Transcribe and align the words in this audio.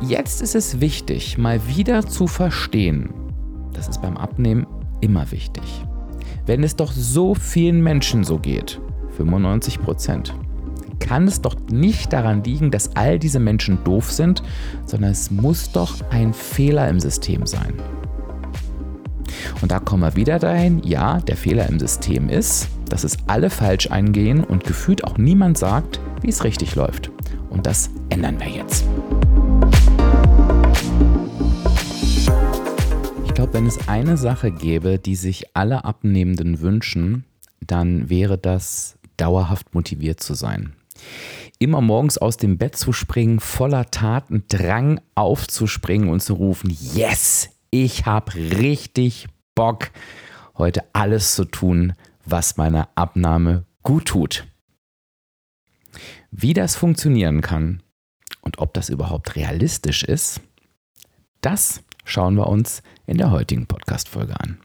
Jetzt 0.00 0.42
ist 0.42 0.54
es 0.54 0.80
wichtig, 0.80 1.38
mal 1.38 1.66
wieder 1.66 2.06
zu 2.06 2.28
verstehen, 2.28 3.10
das 3.72 3.88
ist 3.88 4.00
beim 4.00 4.16
Abnehmen 4.16 4.64
immer 5.00 5.30
wichtig. 5.32 5.64
Wenn 6.46 6.62
es 6.62 6.76
doch 6.76 6.92
so 6.92 7.34
vielen 7.34 7.82
Menschen 7.82 8.22
so 8.22 8.38
geht, 8.38 8.80
95 9.16 9.82
Prozent, 9.82 10.34
kann 11.00 11.26
es 11.26 11.40
doch 11.40 11.56
nicht 11.70 12.12
daran 12.12 12.44
liegen, 12.44 12.70
dass 12.70 12.94
all 12.94 13.18
diese 13.18 13.40
Menschen 13.40 13.82
doof 13.82 14.12
sind, 14.12 14.42
sondern 14.84 15.10
es 15.10 15.32
muss 15.32 15.72
doch 15.72 15.96
ein 16.10 16.32
Fehler 16.32 16.88
im 16.88 17.00
System 17.00 17.44
sein. 17.44 17.74
Und 19.60 19.72
da 19.72 19.80
kommen 19.80 20.02
wir 20.02 20.14
wieder 20.14 20.38
dahin, 20.38 20.80
ja, 20.84 21.18
der 21.20 21.36
Fehler 21.36 21.68
im 21.68 21.80
System 21.80 22.28
ist, 22.28 22.68
dass 22.88 23.02
es 23.02 23.16
alle 23.26 23.50
falsch 23.50 23.90
eingehen 23.90 24.44
und 24.44 24.62
gefühlt 24.62 25.04
auch 25.04 25.18
niemand 25.18 25.58
sagt, 25.58 26.00
wie 26.22 26.28
es 26.28 26.44
richtig 26.44 26.76
läuft. 26.76 27.10
Und 27.50 27.66
das 27.66 27.90
ändern 28.10 28.38
wir 28.38 28.48
jetzt. 28.48 28.84
Wenn 33.52 33.66
es 33.66 33.88
eine 33.88 34.16
Sache 34.16 34.50
gäbe, 34.50 34.98
die 34.98 35.16
sich 35.16 35.56
alle 35.56 35.84
Abnehmenden 35.84 36.60
wünschen, 36.60 37.24
dann 37.60 38.10
wäre 38.10 38.36
das 38.36 38.98
dauerhaft 39.16 39.74
motiviert 39.74 40.20
zu 40.20 40.34
sein. 40.34 40.74
Immer 41.58 41.80
morgens 41.80 42.18
aus 42.18 42.36
dem 42.36 42.58
Bett 42.58 42.76
zu 42.76 42.92
springen, 42.92 43.40
voller 43.40 43.90
Taten, 43.90 44.44
Drang 44.48 45.00
aufzuspringen 45.14 46.08
und 46.08 46.20
zu 46.20 46.34
rufen, 46.34 46.76
yes, 46.94 47.50
ich 47.70 48.06
habe 48.06 48.34
richtig 48.34 49.28
Bock, 49.54 49.90
heute 50.56 50.84
alles 50.92 51.34
zu 51.34 51.44
tun, 51.44 51.94
was 52.24 52.56
meiner 52.56 52.88
Abnahme 52.94 53.64
gut 53.82 54.06
tut. 54.06 54.46
Wie 56.30 56.52
das 56.52 56.76
funktionieren 56.76 57.40
kann 57.40 57.82
und 58.42 58.58
ob 58.58 58.74
das 58.74 58.88
überhaupt 58.88 59.36
realistisch 59.36 60.04
ist, 60.04 60.40
das 61.40 61.82
schauen 62.08 62.34
wir 62.36 62.46
uns 62.46 62.82
in 63.06 63.18
der 63.18 63.30
heutigen 63.30 63.66
Podcast-Folge 63.66 64.38
an. 64.40 64.58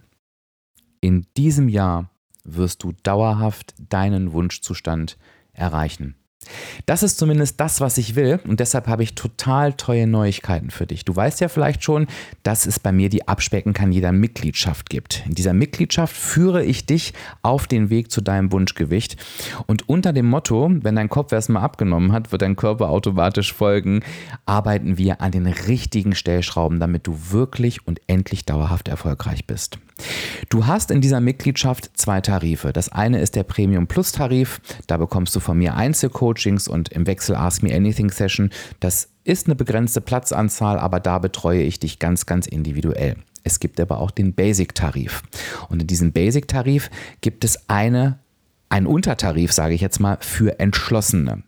In 1.02 1.28
diesem 1.36 1.68
Jahr 1.68 2.10
wirst 2.44 2.84
du 2.84 2.94
dauerhaft 3.04 3.76
deinen 3.78 4.32
Wunschzustand 4.32 5.18
erreichen. 5.52 6.16
Das 6.86 7.04
ist 7.04 7.18
zumindest 7.18 7.60
das, 7.60 7.82
was 7.82 7.98
ich 7.98 8.16
will 8.16 8.40
und 8.48 8.60
deshalb 8.60 8.88
habe 8.88 9.04
ich 9.04 9.16
total 9.16 9.74
tolle 9.74 10.08
Neuigkeiten 10.08 10.72
für 10.72 10.86
dich. 10.86 11.06
Du 11.06 11.16
weißt 11.16 11.42
ja 11.42 11.48
vielleicht 11.48 11.84
schon, 11.84 12.08
dass 12.44 12.66
es 12.66 12.80
bei 12.80 12.92
mir 12.92 13.10
die 13.10 13.28
Abspecken 13.28 13.74
kann 13.74 13.92
jeder 13.92 14.12
Mitgliedschaft 14.12 14.90
gibt. 14.90 15.24
In 15.26 15.36
dieser 15.36 15.54
Mitgliedschaft 15.54 16.16
führe 16.16 16.64
ich 16.64 16.86
dich 16.86 17.14
auf 17.42 17.68
den 17.68 17.90
Weg 17.90 18.12
zu 18.12 18.22
deinem 18.22 18.52
Wunschgewicht 18.52 19.18
und 19.68 19.88
unter 19.90 20.14
dem 20.14 20.28
Motto, 20.28 20.72
wenn 20.82 20.96
dein 20.96 21.10
Kopf 21.10 21.32
erstmal 21.32 21.64
abgenommen 21.64 22.12
hat, 22.12 22.32
wird 22.32 22.42
dein 22.42 22.56
Körper 22.56 22.90
automatisch 22.90 23.54
folgen, 23.54 24.02
arbeiten 24.46 24.98
wir 24.98 25.22
an 25.22 25.32
den 25.32 25.48
richtigen 25.48 26.16
Stellschrauben, 26.16 26.80
damit 26.80 27.08
du 27.08 27.18
wirklich 27.32 27.88
und 27.88 28.02
endlich 28.08 28.46
dauerhaft 28.46 28.88
erfolgreich 28.88 29.48
bist. 29.48 29.78
Du 30.50 30.66
hast 30.66 30.92
in 30.92 31.02
dieser 31.02 31.22
Mitgliedschaft 31.22 31.92
zwei 31.96 32.22
Tarife. 32.22 32.74
Das 32.74 32.90
eine 32.90 33.20
ist 33.20 33.36
der 33.36 33.44
Premium 33.44 33.88
Plus 33.88 34.12
Tarif. 34.12 34.60
Da 34.88 34.98
bekommst 34.98 35.36
du 35.36 35.40
von 35.40 35.58
mir 35.58 35.76
Einzelcoachings 36.34 36.68
und 36.68 36.90
im 36.90 37.08
Wechsel 37.08 37.36
Ask 37.36 37.64
Me 37.64 37.74
Anything 37.74 38.10
Session. 38.10 38.50
Das 38.80 39.10
ist 39.24 39.48
eine 39.48 39.56
begrenzte 39.56 40.02
Platzanzahl, 40.02 40.80
aber 40.80 41.00
da 41.00 41.20
betreue 41.20 41.62
ich 41.62 41.80
dich 41.80 42.00
ganz, 42.00 42.26
ganz 42.26 42.48
individuell. 42.48 43.16
Es 43.44 43.60
gibt 43.60 43.80
aber 43.80 44.00
auch 44.00 44.12
den 44.12 44.34
Basic-Tarif. 44.34 45.24
Und 45.70 45.82
in 45.82 45.88
diesem 45.88 46.12
Basic-Tarif 46.12 46.90
gibt 47.22 47.44
es 47.44 47.70
eine 47.70 48.20
ein 48.70 48.88
Untertarif, 48.88 49.52
sage 49.52 49.76
ich 49.76 49.82
jetzt 49.82 50.00
mal, 50.00 50.18
für 50.20 50.60
Entschlossene. 50.60 51.44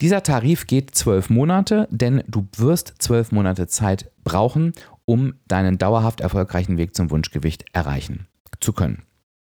Dieser 0.00 0.24
Tarif 0.24 0.66
geht 0.66 0.92
zwölf 0.96 1.30
Monate, 1.30 1.86
denn 1.92 2.24
du 2.26 2.48
wirst 2.56 2.94
zwölf 2.98 3.30
Monate 3.30 3.68
Zeit 3.68 4.10
brauchen, 4.24 4.72
um 5.04 5.34
deinen 5.46 5.78
dauerhaft 5.78 6.20
erfolgreichen 6.20 6.76
Weg 6.76 6.96
zum 6.96 7.12
Wunschgewicht 7.12 7.66
erreichen 7.72 8.26
zu 8.58 8.72
können. 8.72 9.02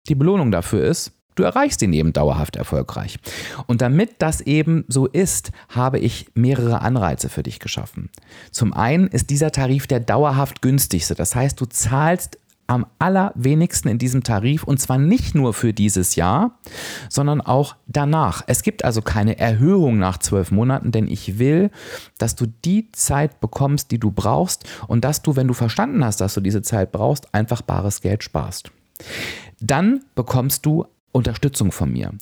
Die 0.08 0.14
Belohnung 0.14 0.50
dafür 0.50 0.82
ist, 0.84 1.12
du 1.38 1.42
erreichst 1.42 1.82
ihn 1.82 1.92
eben 1.92 2.12
dauerhaft 2.12 2.56
erfolgreich. 2.56 3.18
Und 3.66 3.82
damit 3.82 4.16
das 4.18 4.40
eben 4.40 4.84
so 4.88 5.06
ist, 5.06 5.52
habe 5.68 5.98
ich 5.98 6.26
mehrere 6.34 6.80
Anreize 6.80 7.28
für 7.28 7.42
dich 7.42 7.60
geschaffen. 7.60 8.10
Zum 8.50 8.72
einen 8.72 9.08
ist 9.08 9.30
dieser 9.30 9.52
Tarif 9.52 9.86
der 9.86 10.00
dauerhaft 10.00 10.62
günstigste. 10.62 11.14
Das 11.14 11.34
heißt, 11.34 11.60
du 11.60 11.66
zahlst 11.66 12.38
am 12.68 12.86
allerwenigsten 12.98 13.88
in 13.88 13.98
diesem 13.98 14.22
Tarif 14.22 14.62
und 14.62 14.78
zwar 14.78 14.98
nicht 14.98 15.34
nur 15.34 15.54
für 15.54 15.72
dieses 15.72 16.16
Jahr, 16.16 16.58
sondern 17.08 17.40
auch 17.40 17.76
danach. 17.86 18.42
Es 18.46 18.62
gibt 18.62 18.84
also 18.84 19.00
keine 19.00 19.38
Erhöhung 19.38 19.98
nach 19.98 20.18
zwölf 20.18 20.50
Monaten, 20.50 20.92
denn 20.92 21.08
ich 21.08 21.38
will, 21.38 21.70
dass 22.18 22.36
du 22.36 22.46
die 22.46 22.92
Zeit 22.92 23.40
bekommst, 23.40 23.90
die 23.90 23.98
du 23.98 24.10
brauchst 24.10 24.64
und 24.86 25.02
dass 25.02 25.22
du, 25.22 25.34
wenn 25.34 25.48
du 25.48 25.54
verstanden 25.54 26.04
hast, 26.04 26.20
dass 26.20 26.34
du 26.34 26.42
diese 26.42 26.60
Zeit 26.60 26.92
brauchst, 26.92 27.34
einfach 27.34 27.62
bares 27.62 28.02
Geld 28.02 28.22
sparst. 28.22 28.70
Dann 29.60 30.04
bekommst 30.14 30.66
du 30.66 30.86
Unterstützung 31.18 31.72
von 31.72 31.92
mir 31.92 32.12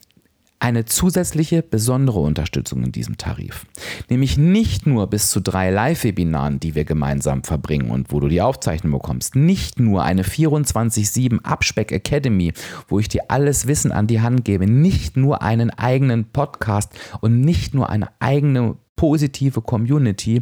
eine 0.58 0.86
zusätzliche 0.86 1.62
besondere 1.62 2.20
Unterstützung 2.20 2.82
in 2.82 2.92
diesem 2.92 3.18
Tarif. 3.18 3.66
Nämlich 4.08 4.38
nicht 4.38 4.86
nur 4.86 5.06
bis 5.08 5.30
zu 5.30 5.40
drei 5.40 5.70
Live-Webinaren, 5.70 6.60
die 6.60 6.74
wir 6.74 6.84
gemeinsam 6.84 7.44
verbringen 7.44 7.90
und 7.90 8.10
wo 8.10 8.20
du 8.20 8.28
die 8.28 8.40
Aufzeichnung 8.40 8.92
bekommst. 8.92 9.36
Nicht 9.36 9.78
nur 9.78 10.02
eine 10.02 10.22
24-7 10.22 11.42
Abspeck 11.42 11.92
Academy, 11.92 12.52
wo 12.88 12.98
ich 12.98 13.08
dir 13.08 13.24
alles 13.28 13.66
Wissen 13.66 13.92
an 13.92 14.06
die 14.06 14.20
Hand 14.20 14.44
gebe. 14.44 14.66
Nicht 14.66 15.16
nur 15.16 15.42
einen 15.42 15.70
eigenen 15.70 16.32
Podcast 16.32 16.92
und 17.20 17.42
nicht 17.42 17.74
nur 17.74 17.90
eine 17.90 18.08
eigene 18.18 18.76
positive 18.96 19.60
Community, 19.60 20.40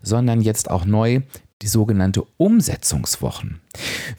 sondern 0.00 0.40
jetzt 0.40 0.70
auch 0.70 0.84
neu 0.84 1.22
die 1.62 1.68
sogenannte 1.68 2.24
Umsetzungswochen. 2.36 3.60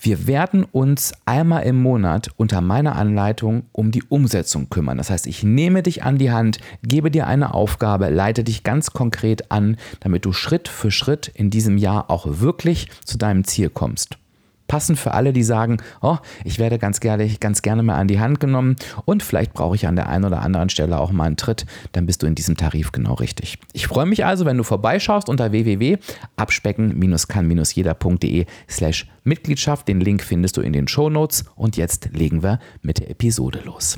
Wir 0.01 0.27
werden 0.27 0.63
uns 0.63 1.13
einmal 1.25 1.63
im 1.63 1.81
Monat 1.81 2.29
unter 2.35 2.61
meiner 2.61 2.95
Anleitung 2.95 3.63
um 3.71 3.91
die 3.91 4.03
Umsetzung 4.03 4.69
kümmern. 4.69 4.97
Das 4.97 5.09
heißt, 5.09 5.27
ich 5.27 5.43
nehme 5.43 5.83
dich 5.83 6.03
an 6.03 6.17
die 6.17 6.31
Hand, 6.31 6.59
gebe 6.81 7.11
dir 7.11 7.27
eine 7.27 7.53
Aufgabe, 7.53 8.09
leite 8.09 8.43
dich 8.43 8.63
ganz 8.63 8.91
konkret 8.91 9.51
an, 9.51 9.77
damit 9.99 10.25
du 10.25 10.33
Schritt 10.33 10.67
für 10.67 10.91
Schritt 10.91 11.27
in 11.27 11.49
diesem 11.49 11.77
Jahr 11.77 12.09
auch 12.09 12.25
wirklich 12.39 12.89
zu 13.05 13.17
deinem 13.17 13.43
Ziel 13.43 13.69
kommst 13.69 14.17
passend 14.67 14.99
für 14.99 15.13
alle, 15.13 15.31
die 15.33 15.43
sagen, 15.43 15.77
oh, 16.01 16.17
ich 16.43 16.57
werde 16.59 16.79
ganz 16.79 16.99
gerne, 16.99 17.27
ganz 17.39 17.61
gerne 17.61 17.83
mal 17.83 17.95
an 17.95 18.07
die 18.07 18.19
Hand 18.19 18.39
genommen 18.39 18.75
und 19.05 19.21
vielleicht 19.23 19.53
brauche 19.53 19.75
ich 19.75 19.87
an 19.87 19.95
der 19.95 20.09
einen 20.09 20.25
oder 20.25 20.41
anderen 20.41 20.69
Stelle 20.69 20.99
auch 20.99 21.11
mal 21.11 21.25
einen 21.25 21.37
Tritt, 21.37 21.67
dann 21.93 22.05
bist 22.05 22.21
du 22.23 22.27
in 22.27 22.35
diesem 22.35 22.57
Tarif 22.57 22.91
genau 22.91 23.13
richtig. 23.15 23.57
Ich 23.73 23.87
freue 23.87 24.05
mich 24.05 24.25
also, 24.25 24.45
wenn 24.45 24.57
du 24.57 24.63
vorbeischaust 24.63 25.29
unter 25.29 25.51
www.abspecken-kann-jeder.de 25.51 28.45
slash 28.69 29.07
Mitgliedschaft. 29.23 29.87
Den 29.87 29.99
Link 29.99 30.21
findest 30.23 30.57
du 30.57 30.61
in 30.61 30.73
den 30.73 30.87
Show 30.87 31.09
Notes 31.09 31.45
und 31.55 31.77
jetzt 31.77 32.09
legen 32.13 32.43
wir 32.43 32.59
mit 32.81 32.99
der 32.99 33.09
Episode 33.09 33.61
los. 33.65 33.97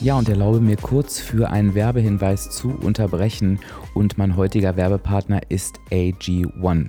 Ja, 0.00 0.16
und 0.16 0.28
erlaube 0.28 0.60
mir 0.60 0.76
kurz 0.76 1.18
für 1.18 1.50
einen 1.50 1.74
Werbehinweis 1.74 2.50
zu 2.50 2.68
unterbrechen. 2.68 3.58
Und 3.94 4.16
mein 4.16 4.36
heutiger 4.36 4.76
Werbepartner 4.76 5.40
ist 5.48 5.80
AG1. 5.90 6.86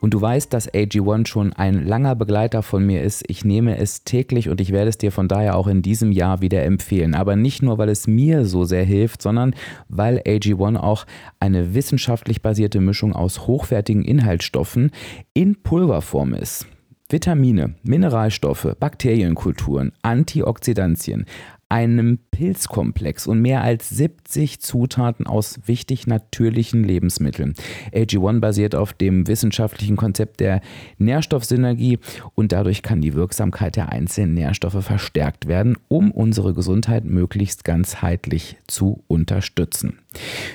Und 0.00 0.14
du 0.14 0.20
weißt, 0.20 0.52
dass 0.52 0.72
AG1 0.72 1.26
schon 1.26 1.52
ein 1.54 1.84
langer 1.84 2.14
Begleiter 2.14 2.62
von 2.62 2.86
mir 2.86 3.02
ist. 3.02 3.24
Ich 3.26 3.44
nehme 3.44 3.78
es 3.78 4.04
täglich 4.04 4.48
und 4.48 4.60
ich 4.60 4.70
werde 4.70 4.90
es 4.90 4.96
dir 4.96 5.10
von 5.10 5.26
daher 5.26 5.56
auch 5.56 5.66
in 5.66 5.82
diesem 5.82 6.12
Jahr 6.12 6.40
wieder 6.40 6.62
empfehlen. 6.62 7.16
Aber 7.16 7.34
nicht 7.34 7.62
nur, 7.62 7.78
weil 7.78 7.88
es 7.88 8.06
mir 8.06 8.44
so 8.44 8.62
sehr 8.62 8.84
hilft, 8.84 9.22
sondern 9.22 9.56
weil 9.88 10.18
AG1 10.20 10.76
auch 10.76 11.04
eine 11.40 11.74
wissenschaftlich 11.74 12.42
basierte 12.42 12.78
Mischung 12.78 13.12
aus 13.12 13.48
hochwertigen 13.48 14.04
Inhaltsstoffen 14.04 14.92
in 15.34 15.60
Pulverform 15.64 16.34
ist. 16.34 16.68
Vitamine, 17.12 17.74
Mineralstoffe, 17.82 18.74
Bakterienkulturen, 18.80 19.92
Antioxidantien, 20.00 21.26
einem 21.72 22.18
Pilzkomplex 22.32 23.26
und 23.26 23.40
mehr 23.40 23.62
als 23.62 23.88
70 23.88 24.60
Zutaten 24.60 25.26
aus 25.26 25.58
wichtig 25.64 26.06
natürlichen 26.06 26.84
Lebensmitteln. 26.84 27.54
AG1 27.94 28.40
basiert 28.40 28.74
auf 28.74 28.92
dem 28.92 29.26
wissenschaftlichen 29.26 29.96
Konzept 29.96 30.40
der 30.40 30.60
Nährstoffsynergie 30.98 31.98
und 32.34 32.52
dadurch 32.52 32.82
kann 32.82 33.00
die 33.00 33.14
Wirksamkeit 33.14 33.76
der 33.76 33.88
einzelnen 33.88 34.34
Nährstoffe 34.34 34.84
verstärkt 34.84 35.46
werden, 35.46 35.78
um 35.88 36.10
unsere 36.10 36.52
Gesundheit 36.52 37.06
möglichst 37.06 37.64
ganzheitlich 37.64 38.56
zu 38.66 39.02
unterstützen. 39.06 39.98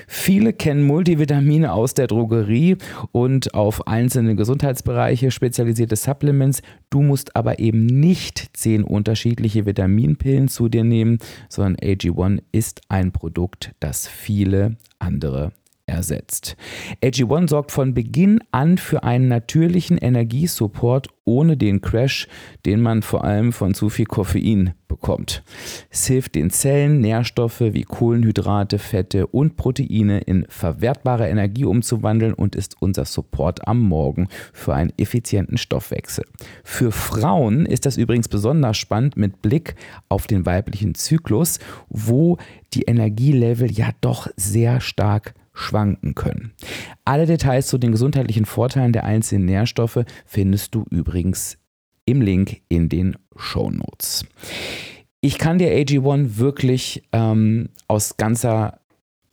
Viele 0.06 0.52
kennen 0.52 0.86
Multivitamine 0.86 1.72
aus 1.72 1.94
der 1.94 2.06
Drogerie 2.06 2.76
und 3.10 3.54
auf 3.54 3.88
einzelne 3.88 4.36
Gesundheitsbereiche 4.36 5.32
spezialisierte 5.32 5.96
Supplements. 5.96 6.62
Du 6.90 7.02
musst 7.02 7.34
aber 7.34 7.58
eben 7.58 7.86
nicht 7.86 8.50
zehn 8.56 8.84
unterschiedliche 8.84 9.66
Vitaminpillen 9.66 10.48
zu 10.48 10.68
dir 10.68 10.84
nehmen, 10.84 11.07
sondern 11.48 11.76
AG1 11.76 12.42
ist 12.52 12.82
ein 12.88 13.12
Produkt, 13.12 13.72
das 13.80 14.06
viele 14.06 14.76
andere 14.98 15.52
ersetzt. 15.88 16.56
AG1 17.02 17.48
sorgt 17.48 17.72
von 17.72 17.94
Beginn 17.94 18.40
an 18.52 18.78
für 18.78 19.02
einen 19.02 19.28
natürlichen 19.28 19.98
Energiesupport 19.98 21.08
ohne 21.28 21.56
den 21.56 21.80
Crash, 21.82 22.26
den 22.64 22.80
man 22.80 23.02
vor 23.02 23.24
allem 23.24 23.52
von 23.52 23.74
zu 23.74 23.90
viel 23.90 24.06
Koffein 24.06 24.72
bekommt. 24.88 25.42
Es 25.90 26.06
hilft 26.06 26.34
den 26.34 26.50
Zellen, 26.50 27.00
Nährstoffe 27.00 27.60
wie 27.60 27.82
Kohlenhydrate, 27.82 28.78
Fette 28.78 29.26
und 29.26 29.56
Proteine 29.56 30.20
in 30.20 30.46
verwertbare 30.48 31.28
Energie 31.28 31.66
umzuwandeln 31.66 32.32
und 32.32 32.56
ist 32.56 32.76
unser 32.80 33.04
Support 33.04 33.68
am 33.68 33.80
Morgen 33.80 34.28
für 34.54 34.74
einen 34.74 34.92
effizienten 34.96 35.58
Stoffwechsel. 35.58 36.24
Für 36.64 36.90
Frauen 36.90 37.66
ist 37.66 37.84
das 37.84 37.98
übrigens 37.98 38.28
besonders 38.28 38.78
spannend 38.78 39.18
mit 39.18 39.42
Blick 39.42 39.74
auf 40.08 40.26
den 40.26 40.46
weiblichen 40.46 40.94
Zyklus, 40.94 41.58
wo 41.90 42.38
die 42.72 42.82
Energielevel 42.82 43.70
ja 43.70 43.90
doch 44.00 44.28
sehr 44.36 44.80
stark 44.80 45.34
schwanken 45.58 46.14
können. 46.14 46.52
Alle 47.04 47.26
Details 47.26 47.66
zu 47.66 47.78
den 47.78 47.92
gesundheitlichen 47.92 48.44
Vorteilen 48.44 48.92
der 48.92 49.04
einzelnen 49.04 49.44
Nährstoffe 49.44 50.04
findest 50.24 50.74
du 50.74 50.84
übrigens 50.90 51.58
im 52.04 52.22
Link 52.22 52.62
in 52.68 52.88
den 52.88 53.16
Show 53.36 53.70
Notes. 53.70 54.24
Ich 55.20 55.38
kann 55.38 55.58
dir 55.58 55.70
AG1 55.72 56.38
wirklich 56.38 57.02
ähm, 57.12 57.70
aus 57.88 58.16
ganzer 58.16 58.80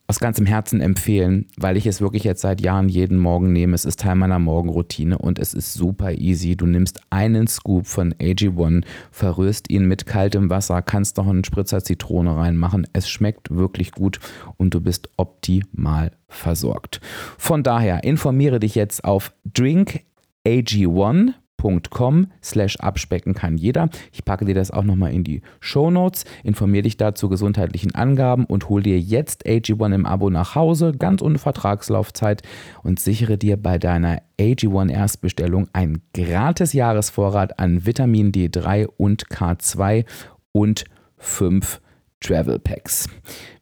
aus 0.08 0.20
ganzem 0.20 0.46
Herzen 0.46 0.80
empfehlen, 0.80 1.46
weil 1.56 1.76
ich 1.76 1.86
es 1.86 2.00
wirklich 2.00 2.24
jetzt 2.24 2.40
seit 2.40 2.60
Jahren 2.60 2.88
jeden 2.88 3.18
Morgen 3.18 3.52
nehme. 3.52 3.74
Es 3.74 3.84
ist 3.84 4.00
Teil 4.00 4.14
meiner 4.14 4.38
Morgenroutine 4.38 5.18
und 5.18 5.38
es 5.38 5.52
ist 5.54 5.74
super 5.74 6.12
easy. 6.12 6.56
Du 6.56 6.66
nimmst 6.66 7.00
einen 7.10 7.46
Scoop 7.46 7.86
von 7.86 8.14
AG1, 8.14 8.84
verrührst 9.10 9.70
ihn 9.70 9.86
mit 9.86 10.06
kaltem 10.06 10.48
Wasser, 10.50 10.82
kannst 10.82 11.16
noch 11.16 11.26
einen 11.28 11.44
Spritzer 11.44 11.82
Zitrone 11.82 12.36
reinmachen. 12.36 12.86
Es 12.92 13.08
schmeckt 13.08 13.50
wirklich 13.54 13.92
gut 13.92 14.20
und 14.56 14.74
du 14.74 14.80
bist 14.80 15.08
optimal 15.16 16.12
versorgt. 16.28 17.00
Von 17.38 17.62
daher 17.62 18.04
informiere 18.04 18.60
dich 18.60 18.74
jetzt 18.74 19.04
auf 19.04 19.32
drinkag1.com 19.52 21.34
patreon.com 21.66 22.28
slash 22.42 22.76
abspecken 22.76 23.34
kann 23.34 23.56
jeder. 23.56 23.88
Ich 24.12 24.24
packe 24.24 24.44
dir 24.44 24.54
das 24.54 24.70
auch 24.70 24.84
nochmal 24.84 25.12
in 25.12 25.24
die 25.24 25.42
Show 25.60 25.90
Notes. 25.90 26.24
Informiere 26.42 26.82
dich 26.82 26.96
dazu 26.96 27.28
gesundheitlichen 27.28 27.94
Angaben 27.94 28.44
und 28.44 28.68
hol 28.68 28.82
dir 28.82 28.98
jetzt 28.98 29.46
AG1 29.46 29.94
im 29.94 30.06
Abo 30.06 30.30
nach 30.30 30.54
Hause, 30.54 30.92
ganz 30.92 31.22
ohne 31.22 31.38
Vertragslaufzeit 31.38 32.42
und 32.82 33.00
sichere 33.00 33.38
dir 33.38 33.56
bei 33.56 33.78
deiner 33.78 34.22
AG1 34.38 34.90
Erstbestellung 34.90 35.68
ein 35.72 36.02
gratis 36.14 36.72
Jahresvorrat 36.72 37.58
an 37.58 37.86
Vitamin 37.86 38.32
D3 38.32 38.86
und 38.96 39.28
K2 39.28 40.04
und 40.52 40.84
5 41.18 41.80
Travel 42.20 42.58
Packs. 42.58 43.08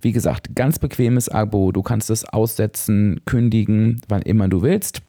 Wie 0.00 0.12
gesagt, 0.12 0.54
ganz 0.54 0.78
bequemes 0.78 1.28
Abo. 1.28 1.72
Du 1.72 1.82
kannst 1.82 2.08
es 2.08 2.24
aussetzen, 2.24 3.20
kündigen, 3.24 4.00
wann 4.08 4.22
immer 4.22 4.48
du 4.48 4.62
willst. 4.62 5.02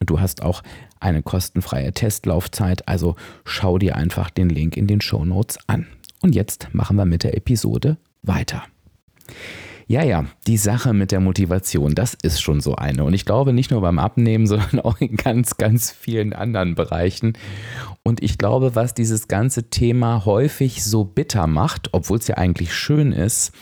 Du 0.00 0.20
hast 0.20 0.42
auch 0.42 0.62
eine 1.00 1.22
kostenfreie 1.22 1.92
Testlaufzeit, 1.92 2.88
also 2.88 3.16
schau 3.44 3.78
dir 3.78 3.96
einfach 3.96 4.30
den 4.30 4.48
Link 4.48 4.76
in 4.76 4.86
den 4.86 5.00
Show 5.00 5.24
Notes 5.24 5.58
an. 5.66 5.86
Und 6.20 6.34
jetzt 6.34 6.68
machen 6.72 6.96
wir 6.96 7.04
mit 7.04 7.24
der 7.24 7.36
Episode 7.36 7.96
weiter. 8.22 8.64
Ja, 9.92 10.02
ja, 10.02 10.24
die 10.46 10.56
Sache 10.56 10.94
mit 10.94 11.12
der 11.12 11.20
Motivation, 11.20 11.94
das 11.94 12.14
ist 12.14 12.40
schon 12.40 12.62
so 12.62 12.76
eine. 12.76 13.04
Und 13.04 13.12
ich 13.12 13.26
glaube 13.26 13.52
nicht 13.52 13.70
nur 13.70 13.82
beim 13.82 13.98
Abnehmen, 13.98 14.46
sondern 14.46 14.80
auch 14.80 14.98
in 15.02 15.16
ganz, 15.16 15.58
ganz 15.58 15.90
vielen 15.90 16.32
anderen 16.32 16.74
Bereichen. 16.74 17.34
Und 18.02 18.22
ich 18.22 18.38
glaube, 18.38 18.74
was 18.74 18.94
dieses 18.94 19.28
ganze 19.28 19.68
Thema 19.68 20.24
häufig 20.24 20.82
so 20.82 21.04
bitter 21.04 21.46
macht, 21.46 21.90
obwohl 21.92 22.16
es 22.16 22.26
ja 22.26 22.38
eigentlich 22.38 22.72
schön 22.72 23.12
ist, 23.12 23.52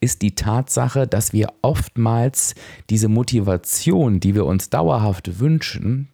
ist 0.00 0.22
die 0.22 0.34
Tatsache, 0.34 1.06
dass 1.06 1.34
wir 1.34 1.52
oftmals 1.60 2.54
diese 2.88 3.08
Motivation, 3.08 4.18
die 4.18 4.34
wir 4.34 4.46
uns 4.46 4.70
dauerhaft 4.70 5.40
wünschen, 5.40 6.08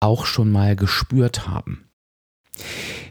auch 0.00 0.24
schon 0.24 0.50
mal 0.50 0.74
gespürt 0.74 1.46
haben. 1.46 1.84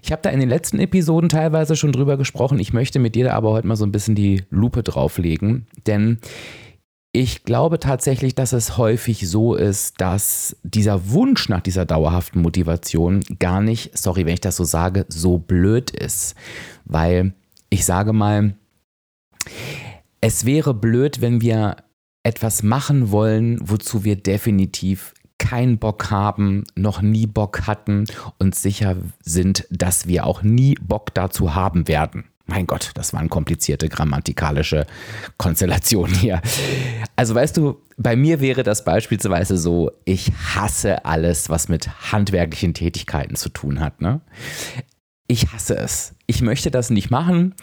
Ich 0.02 0.12
habe 0.12 0.22
da 0.22 0.30
in 0.30 0.40
den 0.40 0.50
letzten 0.50 0.80
Episoden 0.80 1.30
teilweise 1.30 1.76
schon 1.76 1.92
drüber 1.92 2.18
gesprochen. 2.18 2.60
Ich 2.60 2.74
möchte 2.74 3.00
mit 3.00 3.16
dir 3.16 3.34
aber 3.34 3.52
heute 3.52 3.68
mal 3.68 3.76
so 3.76 3.86
ein 3.86 3.92
bisschen 3.92 4.16
die 4.16 4.44
Lupe 4.50 4.84
drauflegen, 4.84 5.68
denn 5.86 6.20
ich 7.14 7.44
glaube 7.44 7.80
tatsächlich, 7.80 8.36
dass 8.36 8.54
es 8.54 8.78
häufig 8.78 9.30
so 9.30 9.54
ist, 9.56 10.00
dass 10.00 10.56
dieser 10.64 11.10
Wunsch 11.10 11.50
nach 11.50 11.60
dieser 11.60 11.86
dauerhaften 11.86 12.42
Motivation 12.42 13.22
gar 13.38 13.62
nicht, 13.62 13.98
sorry, 13.98 14.26
wenn 14.26 14.34
ich 14.34 14.42
das 14.42 14.56
so 14.56 14.64
sage, 14.64 15.06
so 15.10 15.38
blöd 15.38 15.92
ist. 15.92 16.36
Weil 16.86 17.34
ich 17.70 17.84
sage 17.86 18.14
mal, 18.14 18.56
es 20.22 20.46
wäre 20.46 20.74
blöd, 20.74 21.20
wenn 21.20 21.42
wir 21.42 21.78
etwas 22.24 22.64
machen 22.64 23.12
wollen, 23.12 23.58
wozu 23.62 24.06
wir 24.06 24.16
definitiv 24.16 25.14
keinen 25.42 25.80
Bock 25.80 26.12
haben, 26.12 26.66
noch 26.76 27.02
nie 27.02 27.26
Bock 27.26 27.66
hatten 27.66 28.06
und 28.38 28.54
sicher 28.54 28.96
sind, 29.24 29.66
dass 29.72 30.08
wir 30.08 30.28
auch 30.28 30.44
nie 30.44 30.76
Bock 30.76 31.16
dazu 31.16 31.56
haben 31.56 31.88
werden. 31.88 32.26
Mein 32.46 32.68
Gott, 32.68 32.92
das 32.94 33.12
waren 33.14 33.28
komplizierte 33.30 33.90
grammatikalische 33.90 34.86
Konstellationen 35.38 36.14
hier. 36.14 36.42
Also 37.16 37.34
weißt 37.34 37.58
du, 37.58 37.82
bei 37.98 38.16
mir 38.16 38.40
wäre 38.40 38.62
das 38.62 38.84
beispielsweise 38.84 39.58
so, 39.58 39.92
ich 40.06 40.32
hasse 40.54 41.06
alles, 41.06 41.50
was 41.50 41.70
mit 41.70 42.12
handwerklichen 42.12 42.74
Tätigkeiten 42.74 43.36
zu 43.36 43.50
tun 43.50 43.80
hat. 43.80 44.00
Ne? 44.02 44.22
ich 45.32 45.52
hasse 45.52 45.78
es. 45.78 46.14
Ich 46.32 46.42
möchte 46.42 46.72
das 46.72 46.90
nicht 46.92 47.10
machen. 47.10 47.56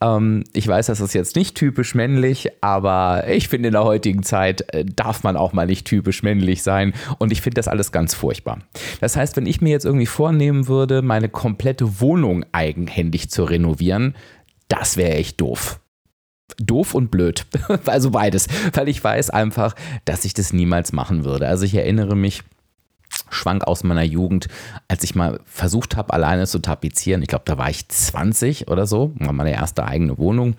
Ähm, 0.00 0.44
ich 0.52 0.68
weiß, 0.68 0.86
das 0.86 1.00
ist 1.00 1.12
jetzt 1.12 1.34
nicht 1.34 1.56
typisch 1.56 1.96
männlich, 1.96 2.50
aber 2.60 3.24
ich 3.26 3.48
finde, 3.48 3.66
in 3.66 3.72
der 3.72 3.82
heutigen 3.82 4.22
Zeit 4.22 4.72
äh, 4.72 4.84
darf 4.84 5.24
man 5.24 5.36
auch 5.36 5.52
mal 5.52 5.66
nicht 5.66 5.88
typisch 5.88 6.22
männlich 6.22 6.62
sein. 6.62 6.94
Und 7.18 7.32
ich 7.32 7.40
finde 7.40 7.56
das 7.56 7.66
alles 7.66 7.90
ganz 7.90 8.14
furchtbar. 8.14 8.60
Das 9.00 9.16
heißt, 9.16 9.36
wenn 9.36 9.46
ich 9.46 9.60
mir 9.60 9.70
jetzt 9.70 9.84
irgendwie 9.84 10.06
vornehmen 10.06 10.68
würde, 10.68 11.02
meine 11.02 11.28
komplette 11.28 12.00
Wohnung 12.00 12.44
eigenhändig 12.52 13.28
zu 13.28 13.42
renovieren, 13.42 14.14
das 14.68 14.96
wäre 14.96 15.14
echt 15.14 15.40
doof 15.40 15.80
doof 16.58 16.94
und 16.94 17.10
blöd. 17.10 17.46
Also 17.86 18.10
beides, 18.10 18.46
weil 18.74 18.88
ich 18.88 19.02
weiß 19.02 19.30
einfach, 19.30 19.74
dass 20.04 20.24
ich 20.26 20.34
das 20.34 20.52
niemals 20.52 20.92
machen 20.92 21.24
würde. 21.24 21.48
Also 21.48 21.64
ich 21.64 21.74
erinnere 21.74 22.14
mich, 22.14 22.44
Schwank 23.32 23.64
aus 23.64 23.84
meiner 23.84 24.02
Jugend, 24.02 24.48
als 24.88 25.02
ich 25.04 25.14
mal 25.14 25.40
versucht 25.44 25.96
habe, 25.96 26.12
alleine 26.12 26.46
zu 26.46 26.58
tapezieren. 26.58 27.22
Ich 27.22 27.28
glaube, 27.28 27.44
da 27.46 27.58
war 27.58 27.70
ich 27.70 27.88
20 27.88 28.68
oder 28.68 28.86
so, 28.86 29.12
war 29.18 29.32
meine 29.32 29.52
erste 29.52 29.84
eigene 29.84 30.18
Wohnung. 30.18 30.54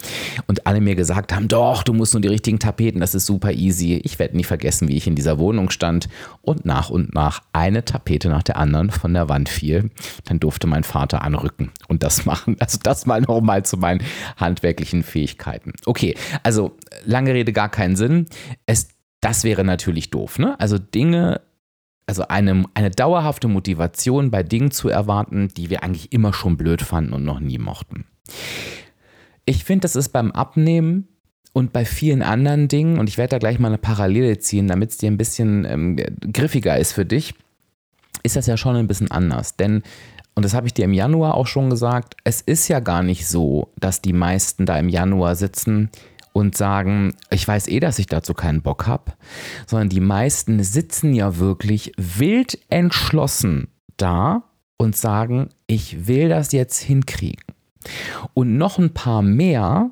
Und 0.48 0.68
alle 0.68 0.82
mir 0.82 0.96
gesagt 0.96 1.34
haben, 1.34 1.48
doch, 1.48 1.84
du 1.84 1.94
musst 1.94 2.14
nur 2.14 2.22
die 2.22 2.28
richtigen 2.28 2.60
Tapeten, 2.60 3.00
das 3.00 3.16
ist 3.16 3.26
super 3.26 3.52
easy. 3.52 4.02
Ich 4.04 4.20
werde 4.20 4.36
nie 4.36 4.44
vergessen, 4.44 4.88
wie 4.88 4.98
ich 4.98 5.08
in 5.08 5.16
dieser 5.16 5.40
Wohnung 5.40 5.70
stand 5.70 6.10
und 6.42 6.66
nach 6.66 6.90
und 6.90 7.14
nach 7.14 7.42
eine 7.54 7.86
Tapete 7.86 8.30
nach 8.30 8.44
der 8.44 8.58
anderen 8.58 8.90
von 8.90 9.14
der 9.14 9.30
Wand 9.30 9.50
fiel. 9.50 9.92
Dann 10.26 10.40
durfte 10.40 10.68
mein 10.68 10.84
Vater 10.84 11.22
anrücken 11.22 11.72
und 11.88 12.04
das 12.04 12.26
machen. 12.26 12.58
Also 12.60 12.80
das 12.82 13.06
mal 13.06 13.22
nochmal 13.22 13.64
zu 13.64 13.78
meinen 13.78 14.02
handwerklichen 14.38 15.04
Fähigkeiten. 15.04 15.74
Okay, 15.86 16.16
also 16.44 16.78
lange 17.06 17.34
Rede, 17.34 17.54
gar 17.54 17.70
keinen 17.70 17.96
Sinn. 17.96 18.26
Es, 18.66 18.90
das 19.22 19.44
wäre 19.44 19.64
natürlich 19.64 20.10
doof. 20.10 20.40
Ne? 20.40 20.60
Also 20.60 20.78
Dinge 20.78 21.42
also 22.06 22.28
eine, 22.28 22.66
eine 22.74 22.92
dauerhafte 22.92 23.48
Motivation 23.48 24.32
bei 24.32 24.44
Dingen 24.44 24.72
zu 24.72 24.90
erwarten, 24.90 25.50
die 25.56 25.70
wir 25.70 25.84
eigentlich 25.84 26.12
immer 26.12 26.34
schon 26.34 26.58
blöd 26.58 26.82
fanden 26.82 27.14
und 27.14 27.24
noch 27.24 27.40
nie 27.40 27.58
mochten. 27.58 28.06
Ich 29.46 29.64
finde, 29.64 29.82
das 29.82 29.96
ist 29.96 30.10
beim 30.10 30.32
Abnehmen 30.32 31.08
und 31.54 31.72
bei 31.72 31.86
vielen 31.86 32.22
anderen 32.22 32.68
Dingen, 32.68 32.98
und 32.98 33.10
ich 33.10 33.18
werde 33.18 33.32
da 33.32 33.38
gleich 33.38 33.60
mal 33.60 33.68
eine 33.68 33.78
Parallele 33.78 34.40
ziehen, 34.40 34.68
damit 34.68 34.92
es 34.92 34.98
dir 34.98 35.12
ein 35.12 35.18
bisschen 35.18 35.66
ähm, 35.66 35.98
griffiger 36.32 36.78
ist 36.78 36.94
für 36.94 37.06
dich, 37.06 37.36
ist 38.24 38.36
das 38.36 38.48
ja 38.48 38.58
schon 38.58 38.76
ein 38.76 38.88
bisschen 38.88 39.12
anders. 39.12 39.56
Denn, 39.56 39.84
und 40.34 40.44
das 40.46 40.54
habe 40.54 40.68
ich 40.68 40.74
dir 40.74 40.86
im 40.86 40.94
Januar 40.94 41.36
auch 41.36 41.48
schon 41.48 41.70
gesagt, 41.70 42.16
es 42.24 42.42
ist 42.42 42.68
ja 42.70 42.80
gar 42.80 43.04
nicht 43.04 43.28
so, 43.28 43.72
dass 43.78 44.02
die 44.02 44.14
meisten 44.14 44.66
da 44.66 44.78
im 44.78 44.90
Januar 44.90 45.36
sitzen, 45.36 45.90
und 46.34 46.58
sagen, 46.58 47.16
ich 47.30 47.48
weiß 47.48 47.68
eh, 47.68 47.80
dass 47.80 48.00
ich 48.00 48.08
dazu 48.08 48.34
keinen 48.34 48.62
Bock 48.62 48.88
habe, 48.88 49.14
sondern 49.68 49.90
die 49.90 50.02
meisten 50.02 50.62
sitzen 50.64 51.14
ja 51.14 51.38
wirklich 51.38 51.94
wild 51.98 52.60
entschlossen 52.70 53.70
da 53.98 54.44
und 54.78 54.98
sagen, 54.98 55.50
ich 55.68 56.08
will 56.08 56.30
das 56.30 56.52
jetzt 56.52 56.80
hinkriegen. 56.80 57.44
Und 58.34 58.58
noch 58.58 58.80
ein 58.80 58.94
paar 58.94 59.22
mehr 59.22 59.92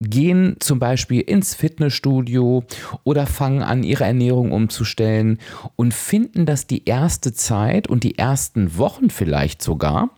gehen 0.00 0.56
zum 0.58 0.80
Beispiel 0.80 1.20
ins 1.20 1.54
Fitnessstudio 1.54 2.64
oder 3.04 3.26
fangen 3.26 3.62
an, 3.62 3.84
ihre 3.84 4.04
Ernährung 4.04 4.50
umzustellen 4.50 5.38
und 5.76 5.94
finden 5.94 6.44
das 6.44 6.66
die 6.66 6.84
erste 6.86 7.32
Zeit 7.32 7.86
und 7.86 8.02
die 8.02 8.18
ersten 8.18 8.76
Wochen 8.76 9.10
vielleicht 9.10 9.62
sogar 9.62 10.10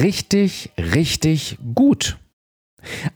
richtig, 0.00 0.70
richtig 0.78 1.58
gut. 1.74 2.18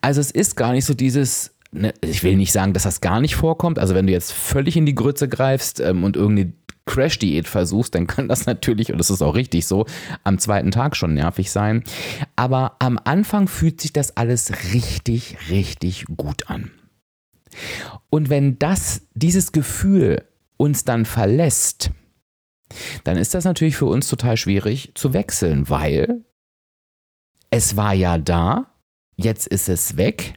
Also 0.00 0.20
es 0.20 0.30
ist 0.30 0.56
gar 0.56 0.72
nicht 0.72 0.84
so 0.84 0.94
dieses, 0.94 1.54
ne, 1.72 1.92
ich 2.00 2.22
will 2.22 2.36
nicht 2.36 2.52
sagen, 2.52 2.72
dass 2.72 2.84
das 2.84 3.00
gar 3.00 3.20
nicht 3.20 3.36
vorkommt. 3.36 3.78
Also 3.78 3.94
wenn 3.94 4.06
du 4.06 4.12
jetzt 4.12 4.32
völlig 4.32 4.76
in 4.76 4.86
die 4.86 4.94
Grütze 4.94 5.28
greifst 5.28 5.80
ähm, 5.80 6.04
und 6.04 6.16
irgendeine 6.16 6.52
Crash-Diät 6.86 7.48
versuchst, 7.48 7.94
dann 7.94 8.06
kann 8.06 8.28
das 8.28 8.46
natürlich, 8.46 8.92
und 8.92 8.98
das 8.98 9.10
ist 9.10 9.22
auch 9.22 9.34
richtig 9.34 9.66
so, 9.66 9.86
am 10.24 10.38
zweiten 10.38 10.70
Tag 10.70 10.96
schon 10.96 11.14
nervig 11.14 11.50
sein. 11.50 11.84
Aber 12.36 12.76
am 12.78 12.98
Anfang 13.04 13.48
fühlt 13.48 13.80
sich 13.80 13.92
das 13.92 14.16
alles 14.16 14.72
richtig, 14.72 15.36
richtig 15.50 16.06
gut 16.16 16.48
an. 16.48 16.70
Und 18.10 18.28
wenn 18.30 18.58
das, 18.58 19.02
dieses 19.14 19.52
Gefühl 19.52 20.24
uns 20.56 20.84
dann 20.84 21.04
verlässt, 21.04 21.90
dann 23.04 23.16
ist 23.16 23.34
das 23.34 23.44
natürlich 23.44 23.76
für 23.76 23.86
uns 23.86 24.08
total 24.08 24.36
schwierig 24.36 24.92
zu 24.94 25.12
wechseln, 25.12 25.68
weil 25.68 26.24
es 27.50 27.76
war 27.76 27.94
ja 27.94 28.18
da, 28.18 28.66
jetzt 29.16 29.46
ist 29.46 29.68
es 29.68 29.96
weg. 29.96 30.34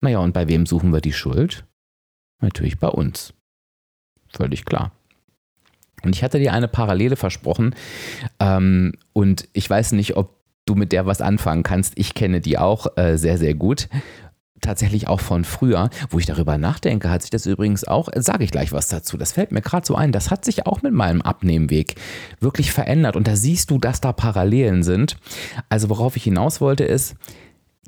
Naja, 0.00 0.18
und 0.18 0.32
bei 0.32 0.48
wem 0.48 0.66
suchen 0.66 0.92
wir 0.92 1.00
die 1.00 1.12
Schuld? 1.12 1.64
Natürlich 2.40 2.78
bei 2.78 2.88
uns. 2.88 3.34
Völlig 4.28 4.64
klar. 4.64 4.92
Und 6.04 6.14
ich 6.14 6.22
hatte 6.22 6.38
dir 6.38 6.52
eine 6.52 6.68
Parallele 6.68 7.16
versprochen 7.16 7.74
ähm, 8.38 8.92
und 9.12 9.48
ich 9.52 9.68
weiß 9.68 9.92
nicht, 9.92 10.16
ob 10.16 10.36
du 10.64 10.74
mit 10.74 10.92
der 10.92 11.06
was 11.06 11.20
anfangen 11.20 11.62
kannst. 11.62 11.94
Ich 11.96 12.14
kenne 12.14 12.40
die 12.40 12.58
auch 12.58 12.96
äh, 12.96 13.16
sehr, 13.16 13.38
sehr 13.38 13.54
gut. 13.54 13.88
Tatsächlich 14.60 15.08
auch 15.08 15.20
von 15.20 15.44
früher, 15.44 15.88
wo 16.10 16.18
ich 16.18 16.26
darüber 16.26 16.58
nachdenke, 16.58 17.10
hat 17.10 17.22
sich 17.22 17.30
das 17.30 17.46
übrigens 17.46 17.84
auch, 17.84 18.08
äh, 18.12 18.22
sage 18.22 18.44
ich 18.44 18.50
gleich 18.50 18.72
was 18.72 18.88
dazu, 18.88 19.16
das 19.16 19.32
fällt 19.32 19.50
mir 19.50 19.62
gerade 19.62 19.86
so 19.86 19.94
ein, 19.94 20.12
das 20.12 20.30
hat 20.30 20.44
sich 20.44 20.66
auch 20.66 20.82
mit 20.82 20.92
meinem 20.92 21.22
Abnehmweg 21.22 21.94
wirklich 22.40 22.72
verändert 22.72 23.16
und 23.16 23.26
da 23.26 23.34
siehst 23.36 23.70
du, 23.70 23.78
dass 23.78 24.00
da 24.00 24.12
Parallelen 24.12 24.82
sind. 24.82 25.16
Also 25.68 25.90
worauf 25.90 26.16
ich 26.16 26.24
hinaus 26.24 26.60
wollte 26.60 26.84
ist, 26.84 27.16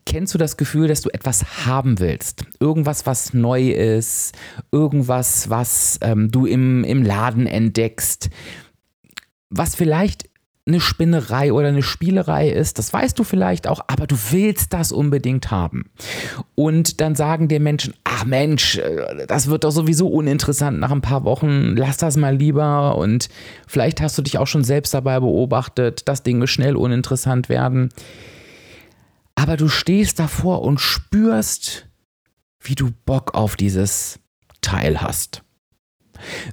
Kennst 0.06 0.34
du 0.34 0.38
das 0.38 0.56
Gefühl, 0.56 0.88
dass 0.88 1.02
du 1.02 1.10
etwas 1.10 1.66
haben 1.66 1.98
willst? 1.98 2.44
Irgendwas, 2.58 3.06
was 3.06 3.34
neu 3.34 3.70
ist, 3.70 4.36
irgendwas, 4.72 5.50
was 5.50 5.98
ähm, 6.02 6.30
du 6.30 6.46
im, 6.46 6.84
im 6.84 7.02
Laden 7.02 7.46
entdeckst, 7.46 8.30
was 9.50 9.74
vielleicht 9.74 10.30
eine 10.66 10.80
Spinnerei 10.80 11.52
oder 11.52 11.68
eine 11.68 11.82
Spielerei 11.82 12.50
ist, 12.50 12.78
das 12.78 12.92
weißt 12.92 13.18
du 13.18 13.24
vielleicht 13.24 13.66
auch, 13.66 13.80
aber 13.88 14.06
du 14.06 14.16
willst 14.30 14.72
das 14.72 14.92
unbedingt 14.92 15.50
haben. 15.50 15.90
Und 16.54 17.00
dann 17.00 17.14
sagen 17.14 17.48
dir 17.48 17.60
Menschen, 17.60 17.94
ach 18.04 18.24
Mensch, 18.24 18.78
äh, 18.78 19.26
das 19.26 19.48
wird 19.48 19.64
doch 19.64 19.72
sowieso 19.72 20.08
uninteressant 20.08 20.78
nach 20.78 20.92
ein 20.92 21.00
paar 21.00 21.24
Wochen, 21.24 21.74
lass 21.76 21.96
das 21.96 22.16
mal 22.16 22.36
lieber. 22.36 22.96
Und 22.96 23.28
vielleicht 23.66 24.00
hast 24.00 24.16
du 24.18 24.22
dich 24.22 24.38
auch 24.38 24.46
schon 24.46 24.64
selbst 24.64 24.94
dabei 24.94 25.18
beobachtet, 25.20 26.08
dass 26.08 26.22
Dinge 26.22 26.46
schnell 26.46 26.76
uninteressant 26.76 27.48
werden 27.48 27.90
aber 29.40 29.56
du 29.56 29.68
stehst 29.68 30.18
davor 30.18 30.60
und 30.60 30.82
spürst, 30.82 31.88
wie 32.60 32.74
du 32.74 32.90
Bock 33.06 33.32
auf 33.32 33.56
dieses 33.56 34.20
Teil 34.60 35.00
hast. 35.00 35.42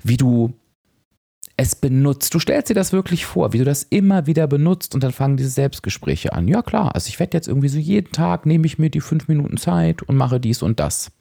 Wie 0.04 0.16
du 0.16 0.54
es 1.58 1.76
benutzt. 1.76 2.34
Du 2.34 2.40
stellst 2.40 2.70
dir 2.70 2.76
das 2.76 2.94
wirklich 2.94 3.26
vor, 3.26 3.52
wie 3.52 3.58
du 3.58 3.66
das 3.66 3.84
immer 3.84 4.26
wieder 4.26 4.48
benutzt 4.48 4.96
und 4.96 5.04
dann 5.04 5.12
fangen 5.12 5.36
diese 5.36 5.50
Selbstgespräche 5.50 6.32
an. 6.32 6.48
Ja 6.48 6.62
klar, 6.62 6.96
also 6.96 7.10
ich 7.10 7.20
werde 7.20 7.36
jetzt 7.36 7.50
irgendwie 7.50 7.68
so 7.68 7.78
jeden 7.78 8.14
Tag 8.14 8.46
nehme 8.46 8.66
ich 8.66 8.80
mir 8.80 8.90
die 8.90 9.02
fünf 9.02 9.28
Minuten 9.28 9.58
Zeit 9.58 10.02
und 10.04 10.16
mache 10.16 10.40
dies 10.40 10.62
und 10.62 10.80
das. 10.80 11.12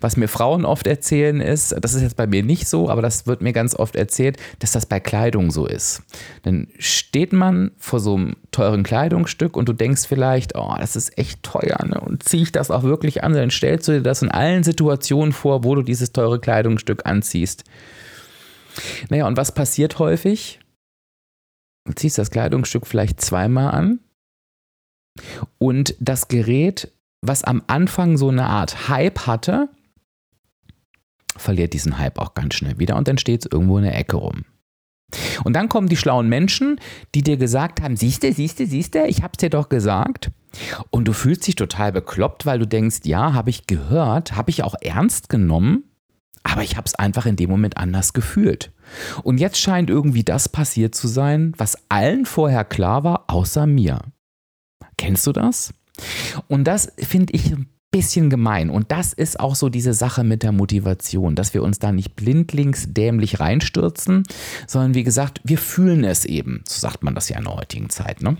Was 0.00 0.16
mir 0.16 0.28
Frauen 0.28 0.64
oft 0.64 0.86
erzählen 0.86 1.40
ist, 1.40 1.74
das 1.80 1.94
ist 1.94 2.02
jetzt 2.02 2.16
bei 2.16 2.26
mir 2.26 2.42
nicht 2.42 2.68
so, 2.68 2.88
aber 2.88 3.02
das 3.02 3.26
wird 3.26 3.40
mir 3.40 3.52
ganz 3.52 3.74
oft 3.74 3.96
erzählt, 3.96 4.36
dass 4.58 4.72
das 4.72 4.86
bei 4.86 5.00
Kleidung 5.00 5.50
so 5.50 5.66
ist. 5.66 6.02
Dann 6.42 6.68
steht 6.78 7.32
man 7.32 7.70
vor 7.78 8.00
so 8.00 8.16
einem 8.16 8.36
teuren 8.50 8.82
Kleidungsstück 8.82 9.56
und 9.56 9.68
du 9.68 9.72
denkst 9.72 10.06
vielleicht, 10.06 10.56
oh, 10.56 10.74
das 10.78 10.96
ist 10.96 11.16
echt 11.18 11.42
teuer, 11.42 11.78
ne? 11.86 12.00
Und 12.00 12.22
ziehe 12.24 12.42
ich 12.42 12.52
das 12.52 12.70
auch 12.70 12.82
wirklich 12.82 13.22
an? 13.22 13.32
Dann 13.32 13.50
stellst 13.50 13.88
du 13.88 13.92
dir 13.92 14.02
das 14.02 14.22
in 14.22 14.30
allen 14.30 14.64
Situationen 14.64 15.32
vor, 15.32 15.64
wo 15.64 15.74
du 15.74 15.82
dieses 15.82 16.12
teure 16.12 16.40
Kleidungsstück 16.40 17.06
anziehst. 17.06 17.64
Naja, 19.08 19.26
und 19.26 19.36
was 19.36 19.52
passiert 19.52 19.98
häufig? 19.98 20.60
Du 21.86 21.92
ziehst 21.94 22.18
das 22.18 22.30
Kleidungsstück 22.30 22.86
vielleicht 22.86 23.20
zweimal 23.20 23.72
an 23.72 24.00
und 25.58 25.94
das 25.98 26.28
Gerät 26.28 26.92
was 27.22 27.44
am 27.44 27.62
Anfang 27.66 28.16
so 28.16 28.28
eine 28.28 28.46
Art 28.46 28.88
Hype 28.88 29.26
hatte, 29.26 29.68
verliert 31.36 31.72
diesen 31.72 31.98
Hype 31.98 32.18
auch 32.18 32.34
ganz 32.34 32.54
schnell 32.54 32.78
wieder 32.78 32.96
und 32.96 33.08
dann 33.08 33.18
steht 33.18 33.44
es 33.44 33.52
irgendwo 33.52 33.78
in 33.78 33.84
der 33.84 33.96
Ecke 33.96 34.16
rum. 34.16 34.44
Und 35.44 35.54
dann 35.54 35.68
kommen 35.68 35.88
die 35.88 35.96
schlauen 35.96 36.28
Menschen, 36.28 36.78
die 37.14 37.22
dir 37.22 37.36
gesagt 37.36 37.82
haben, 37.82 37.96
siehste, 37.96 38.32
siehste, 38.32 38.66
siehste, 38.66 39.06
ich 39.06 39.22
hab's 39.22 39.38
dir 39.38 39.50
doch 39.50 39.68
gesagt. 39.68 40.30
Und 40.90 41.06
du 41.06 41.12
fühlst 41.12 41.46
dich 41.46 41.56
total 41.56 41.92
bekloppt, 41.92 42.46
weil 42.46 42.58
du 42.58 42.66
denkst, 42.66 43.00
ja, 43.04 43.32
habe 43.32 43.50
ich 43.50 43.66
gehört, 43.66 44.36
habe 44.36 44.50
ich 44.50 44.62
auch 44.62 44.74
ernst 44.80 45.28
genommen, 45.28 45.84
aber 46.42 46.62
ich 46.62 46.76
habe 46.76 46.86
es 46.86 46.94
einfach 46.94 47.26
in 47.26 47.36
dem 47.36 47.50
Moment 47.50 47.76
anders 47.76 48.12
gefühlt. 48.12 48.72
Und 49.22 49.38
jetzt 49.38 49.58
scheint 49.58 49.90
irgendwie 49.90 50.24
das 50.24 50.48
passiert 50.48 50.94
zu 50.94 51.08
sein, 51.08 51.52
was 51.56 51.76
allen 51.88 52.24
vorher 52.24 52.64
klar 52.64 53.04
war, 53.04 53.24
außer 53.28 53.66
mir. 53.66 54.00
Kennst 54.96 55.26
du 55.26 55.32
das? 55.32 55.72
Und 56.48 56.64
das 56.64 56.92
finde 56.98 57.32
ich 57.34 57.52
ein 57.52 57.68
bisschen 57.90 58.30
gemein. 58.30 58.70
Und 58.70 58.92
das 58.92 59.12
ist 59.12 59.40
auch 59.40 59.54
so 59.54 59.68
diese 59.68 59.94
Sache 59.94 60.22
mit 60.22 60.42
der 60.42 60.52
Motivation, 60.52 61.34
dass 61.34 61.54
wir 61.54 61.62
uns 61.62 61.78
da 61.78 61.92
nicht 61.92 62.14
blindlings 62.14 62.92
dämlich 62.92 63.40
reinstürzen, 63.40 64.24
sondern 64.66 64.94
wie 64.94 65.02
gesagt, 65.02 65.40
wir 65.44 65.58
fühlen 65.58 66.04
es 66.04 66.24
eben. 66.24 66.62
So 66.68 66.80
sagt 66.80 67.02
man 67.02 67.14
das 67.14 67.28
ja 67.28 67.38
in 67.38 67.44
der 67.44 67.56
heutigen 67.56 67.90
Zeit, 67.90 68.22
ne? 68.22 68.36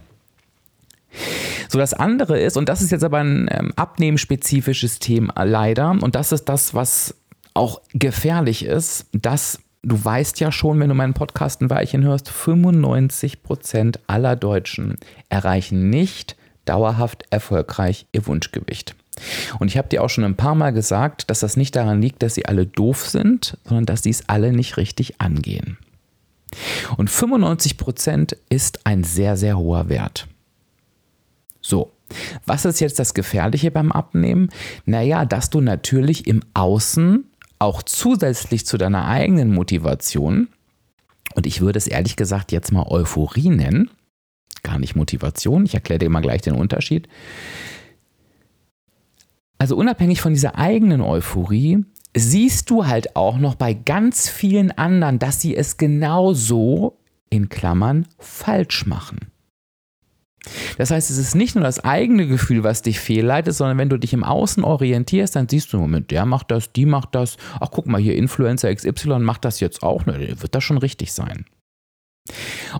So, 1.68 1.78
das 1.78 1.92
andere 1.92 2.38
ist, 2.40 2.56
und 2.56 2.68
das 2.68 2.82
ist 2.82 2.92
jetzt 2.92 3.02
aber 3.02 3.18
ein 3.18 3.48
ähm, 3.50 3.72
abnehmspezifisches 3.74 5.00
Thema 5.00 5.42
leider, 5.42 5.90
und 5.90 6.14
das 6.14 6.30
ist 6.30 6.44
das, 6.44 6.72
was 6.72 7.16
auch 7.52 7.80
gefährlich 7.92 8.64
ist, 8.64 9.06
dass 9.12 9.58
du 9.82 10.02
weißt 10.02 10.38
ja 10.38 10.52
schon, 10.52 10.78
wenn 10.78 10.88
du 10.88 10.94
meinen 10.94 11.14
Podcast 11.14 11.62
ein 11.62 11.70
Weilchen 11.70 12.04
hörst, 12.04 12.28
95 12.28 13.42
Prozent 13.42 13.98
aller 14.06 14.36
Deutschen 14.36 14.98
erreichen 15.28 15.90
nicht 15.90 16.36
dauerhaft 16.70 17.24
erfolgreich 17.30 18.06
ihr 18.12 18.26
Wunschgewicht. 18.28 18.94
Und 19.58 19.68
ich 19.68 19.76
habe 19.76 19.88
dir 19.88 20.04
auch 20.04 20.08
schon 20.08 20.24
ein 20.24 20.36
paar 20.36 20.54
Mal 20.54 20.72
gesagt, 20.72 21.28
dass 21.28 21.40
das 21.40 21.56
nicht 21.56 21.74
daran 21.74 22.00
liegt, 22.00 22.22
dass 22.22 22.34
sie 22.34 22.46
alle 22.46 22.64
doof 22.64 23.08
sind, 23.08 23.58
sondern 23.64 23.86
dass 23.86 24.04
sie 24.04 24.10
es 24.10 24.28
alle 24.28 24.52
nicht 24.52 24.76
richtig 24.76 25.20
angehen. 25.20 25.78
Und 26.96 27.10
95 27.10 27.76
Prozent 27.76 28.36
ist 28.48 28.86
ein 28.86 29.02
sehr, 29.02 29.36
sehr 29.36 29.58
hoher 29.58 29.88
Wert. 29.88 30.28
So, 31.60 31.90
was 32.46 32.64
ist 32.64 32.80
jetzt 32.80 33.00
das 33.00 33.14
Gefährliche 33.14 33.72
beim 33.72 33.90
Abnehmen? 33.90 34.48
Naja, 34.84 35.24
dass 35.24 35.50
du 35.50 35.60
natürlich 35.60 36.28
im 36.28 36.40
Außen 36.54 37.24
auch 37.58 37.82
zusätzlich 37.82 38.64
zu 38.64 38.78
deiner 38.78 39.06
eigenen 39.06 39.52
Motivation, 39.52 40.48
und 41.34 41.46
ich 41.46 41.60
würde 41.60 41.78
es 41.78 41.88
ehrlich 41.88 42.16
gesagt 42.16 42.52
jetzt 42.52 42.72
mal 42.72 42.86
Euphorie 42.86 43.50
nennen, 43.50 43.90
gar 44.62 44.78
nicht 44.78 44.96
Motivation. 44.96 45.64
Ich 45.64 45.74
erkläre 45.74 45.98
dir 45.98 46.10
mal 46.10 46.20
gleich 46.20 46.42
den 46.42 46.54
Unterschied. 46.54 47.08
Also 49.58 49.76
unabhängig 49.76 50.20
von 50.20 50.32
dieser 50.32 50.56
eigenen 50.56 51.00
Euphorie 51.00 51.84
siehst 52.16 52.70
du 52.70 52.86
halt 52.86 53.14
auch 53.14 53.38
noch 53.38 53.54
bei 53.54 53.74
ganz 53.74 54.28
vielen 54.28 54.72
anderen, 54.72 55.18
dass 55.18 55.40
sie 55.40 55.56
es 55.56 55.76
genauso 55.76 56.98
in 57.28 57.48
Klammern 57.48 58.06
falsch 58.18 58.86
machen. 58.86 59.30
Das 60.78 60.90
heißt, 60.90 61.10
es 61.10 61.18
ist 61.18 61.34
nicht 61.34 61.54
nur 61.54 61.64
das 61.64 61.80
eigene 61.80 62.26
Gefühl, 62.26 62.64
was 62.64 62.82
dich 62.82 62.98
fehlleitet, 62.98 63.54
sondern 63.54 63.78
wenn 63.78 63.90
du 63.90 63.98
dich 63.98 64.12
im 64.12 64.24
Außen 64.24 64.64
orientierst, 64.64 65.36
dann 65.36 65.48
siehst 65.48 65.72
du, 65.72 65.78
Moment, 65.78 66.10
der 66.10 66.24
macht 66.24 66.50
das, 66.50 66.72
die 66.72 66.86
macht 66.86 67.14
das. 67.14 67.36
Ach, 67.60 67.68
guck 67.70 67.86
mal, 67.86 68.00
hier 68.00 68.16
Influencer 68.16 68.74
XY 68.74 69.18
macht 69.18 69.44
das 69.44 69.60
jetzt 69.60 69.82
auch. 69.82 70.06
Ne, 70.06 70.40
wird 70.40 70.54
das 70.54 70.64
schon 70.64 70.78
richtig 70.78 71.12
sein. 71.12 71.44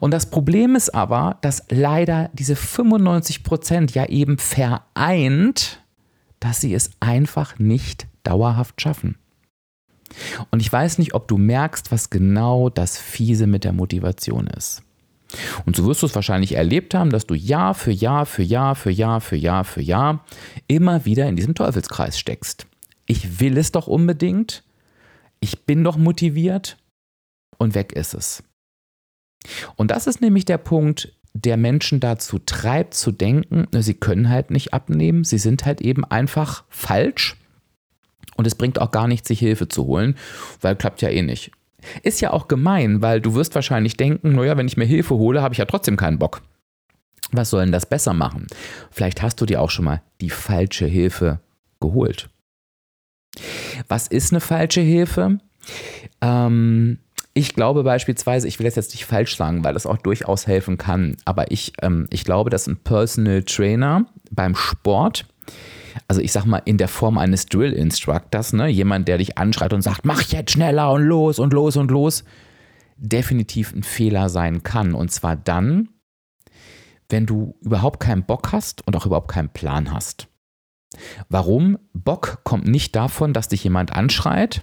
Und 0.01 0.13
das 0.13 0.31
Problem 0.31 0.77
ist 0.77 0.95
aber, 0.95 1.39
dass 1.41 1.65
leider 1.71 2.31
diese 2.33 2.57
95 2.57 3.43
Prozent 3.43 3.95
ja 3.95 4.07
eben 4.07 4.39
vereint, 4.39 5.83
dass 6.39 6.61
sie 6.61 6.75
es 6.75 6.91
einfach 7.01 7.59
nicht 7.59 8.07
dauerhaft 8.23 8.81
schaffen. 8.81 9.17
Und 10.51 10.61
ich 10.61 10.73
weiß 10.73 10.99
nicht, 10.99 11.15
ob 11.15 11.29
du 11.29 11.39
merkst, 11.39 11.93
was 11.93 12.11
genau 12.11 12.69
das 12.69 12.99
Fiese 12.99 13.47
mit 13.47 13.65
der 13.65 13.73
Motivation 13.73 14.47
ist. 14.49 14.83
Und 15.65 15.77
so 15.77 15.87
wirst 15.87 16.03
du 16.03 16.07
es 16.07 16.15
wahrscheinlich 16.15 16.57
erlebt 16.57 16.95
haben, 16.95 17.11
dass 17.11 17.27
du 17.27 17.35
Jahr 17.35 17.75
für 17.75 17.93
Jahr 17.93 18.27
für 18.27 18.43
Jahr 18.43 18.75
für 18.75 18.91
Jahr 18.91 19.21
für 19.21 19.37
Jahr 19.37 19.65
für 19.65 19.83
Jahr 19.83 20.25
immer 20.67 21.05
wieder 21.05 21.29
in 21.29 21.37
diesem 21.37 21.55
Teufelskreis 21.55 22.19
steckst. 22.19 22.67
Ich 23.07 23.41
will 23.41 23.57
es 23.57 23.71
doch 23.71 23.87
unbedingt, 23.87 24.65
ich 25.39 25.65
bin 25.67 25.85
doch 25.85 25.97
motiviert 25.97 26.79
und 27.59 27.75
weg 27.75 27.93
ist 27.93 28.15
es. 28.15 28.43
Und 29.77 29.91
das 29.91 30.07
ist 30.07 30.21
nämlich 30.21 30.45
der 30.45 30.59
Punkt, 30.59 31.13
der 31.33 31.57
Menschen 31.57 32.01
dazu 32.01 32.39
treibt 32.39 32.95
zu 32.95 33.13
denken, 33.13 33.67
sie 33.81 33.95
können 33.95 34.29
halt 34.29 34.51
nicht 34.51 34.75
abnehmen, 34.75 35.25
sie 35.25 35.39
sind 35.39 35.65
halt 35.65 35.81
eben 35.81 36.05
einfach 36.05 36.65
falsch 36.69 37.37
und 38.37 38.47
es 38.47 38.55
bringt 38.55 38.81
auch 38.81 38.91
gar 38.91 39.07
nichts, 39.07 39.29
sich 39.29 39.39
Hilfe 39.39 39.69
zu 39.69 39.87
holen, 39.87 40.17
weil 40.61 40.77
klappt 40.77 41.03
ja 41.03 41.09
eh 41.09 41.23
nicht. 41.23 41.53
Ist 42.03 42.21
ja 42.21 42.33
auch 42.33 42.49
gemein, 42.49 43.01
weil 43.01 43.21
du 43.21 43.35
wirst 43.35 43.55
wahrscheinlich 43.55 43.97
denken, 43.97 44.35
naja, 44.35 44.57
wenn 44.57 44.67
ich 44.67 44.77
mir 44.77 44.85
Hilfe 44.85 45.15
hole, 45.15 45.41
habe 45.41 45.55
ich 45.55 45.59
ja 45.59 45.65
trotzdem 45.65 45.97
keinen 45.97 46.19
Bock. 46.19 46.43
Was 47.33 47.51
soll 47.51 47.63
denn 47.63 47.73
das 47.73 47.87
besser 47.87 48.13
machen? 48.13 48.47
Vielleicht 48.91 49.23
hast 49.23 49.41
du 49.41 49.47
dir 49.47 49.61
auch 49.61 49.71
schon 49.71 49.85
mal 49.85 50.03
die 50.21 50.31
falsche 50.31 50.87
Hilfe 50.87 51.41
geholt. 51.81 52.29
Was 53.89 54.09
ist 54.09 54.33
eine 54.33 54.41
falsche 54.41 54.81
Hilfe? 54.81 55.39
Ähm, 56.21 56.99
ich 57.35 57.55
glaube 57.55 57.85
beispielsweise, 57.85 58.49
ich 58.49 58.59
will 58.59 58.65
das 58.65 58.77
jetzt 58.77 58.93
nicht 58.93 59.07
falsch 59.07 59.37
sagen, 59.37 59.63
weil 59.63 59.75
das 59.75 59.87
auch 59.87 59.99
durchaus 59.99 60.47
helfen 60.47 60.79
kann, 60.79 61.17
aber 61.25 61.51
ich, 61.51 61.73
ähm, 61.83 62.07
ich 62.11 62.25
glaube, 62.25 62.51
dass 62.51 62.67
ein 62.67 62.77
Personal 62.77 63.43
Trainer 63.45 64.07
beim 64.31 64.57
Sport, 64.57 65.27
also 66.09 66.21
ich 66.21 66.33
sag 66.33 66.45
mal 66.45 66.63
in 66.65 66.77
der 66.77 66.89
Form 66.89 67.19
eines 67.19 67.47
Drill 67.47 67.73
Instructors, 67.73 68.53
ne, 68.53 68.69
jemand, 68.69 69.07
der 69.07 69.19
dich 69.19 69.39
anschreit 69.39 69.73
und 69.73 69.83
sagt, 69.83 70.05
mach 70.05 70.23
jetzt 70.23 70.53
schneller 70.53 70.93
und 70.93 71.03
los 71.03 71.39
und 71.39 71.53
los 71.53 71.77
und 71.77 71.91
los, 71.91 72.25
definitiv 72.97 73.73
ein 73.73 73.83
Fehler 73.83 74.29
sein 74.29 74.63
kann. 74.63 74.95
Und 74.95 75.11
zwar 75.11 75.37
dann, 75.37 75.89
wenn 77.09 77.27
du 77.27 77.57
überhaupt 77.61 78.01
keinen 78.01 78.25
Bock 78.25 78.53
hast 78.53 78.87
und 78.87 78.97
auch 78.97 79.07
überhaupt 79.07 79.31
keinen 79.31 79.53
Plan 79.53 79.93
hast. 79.93 80.29
Warum? 81.29 81.79
Bock 81.93 82.41
kommt 82.45 82.67
nicht 82.67 82.95
davon, 82.97 83.33
dass 83.33 83.49
dich 83.49 83.65
jemand 83.65 83.93
anschreit, 83.93 84.63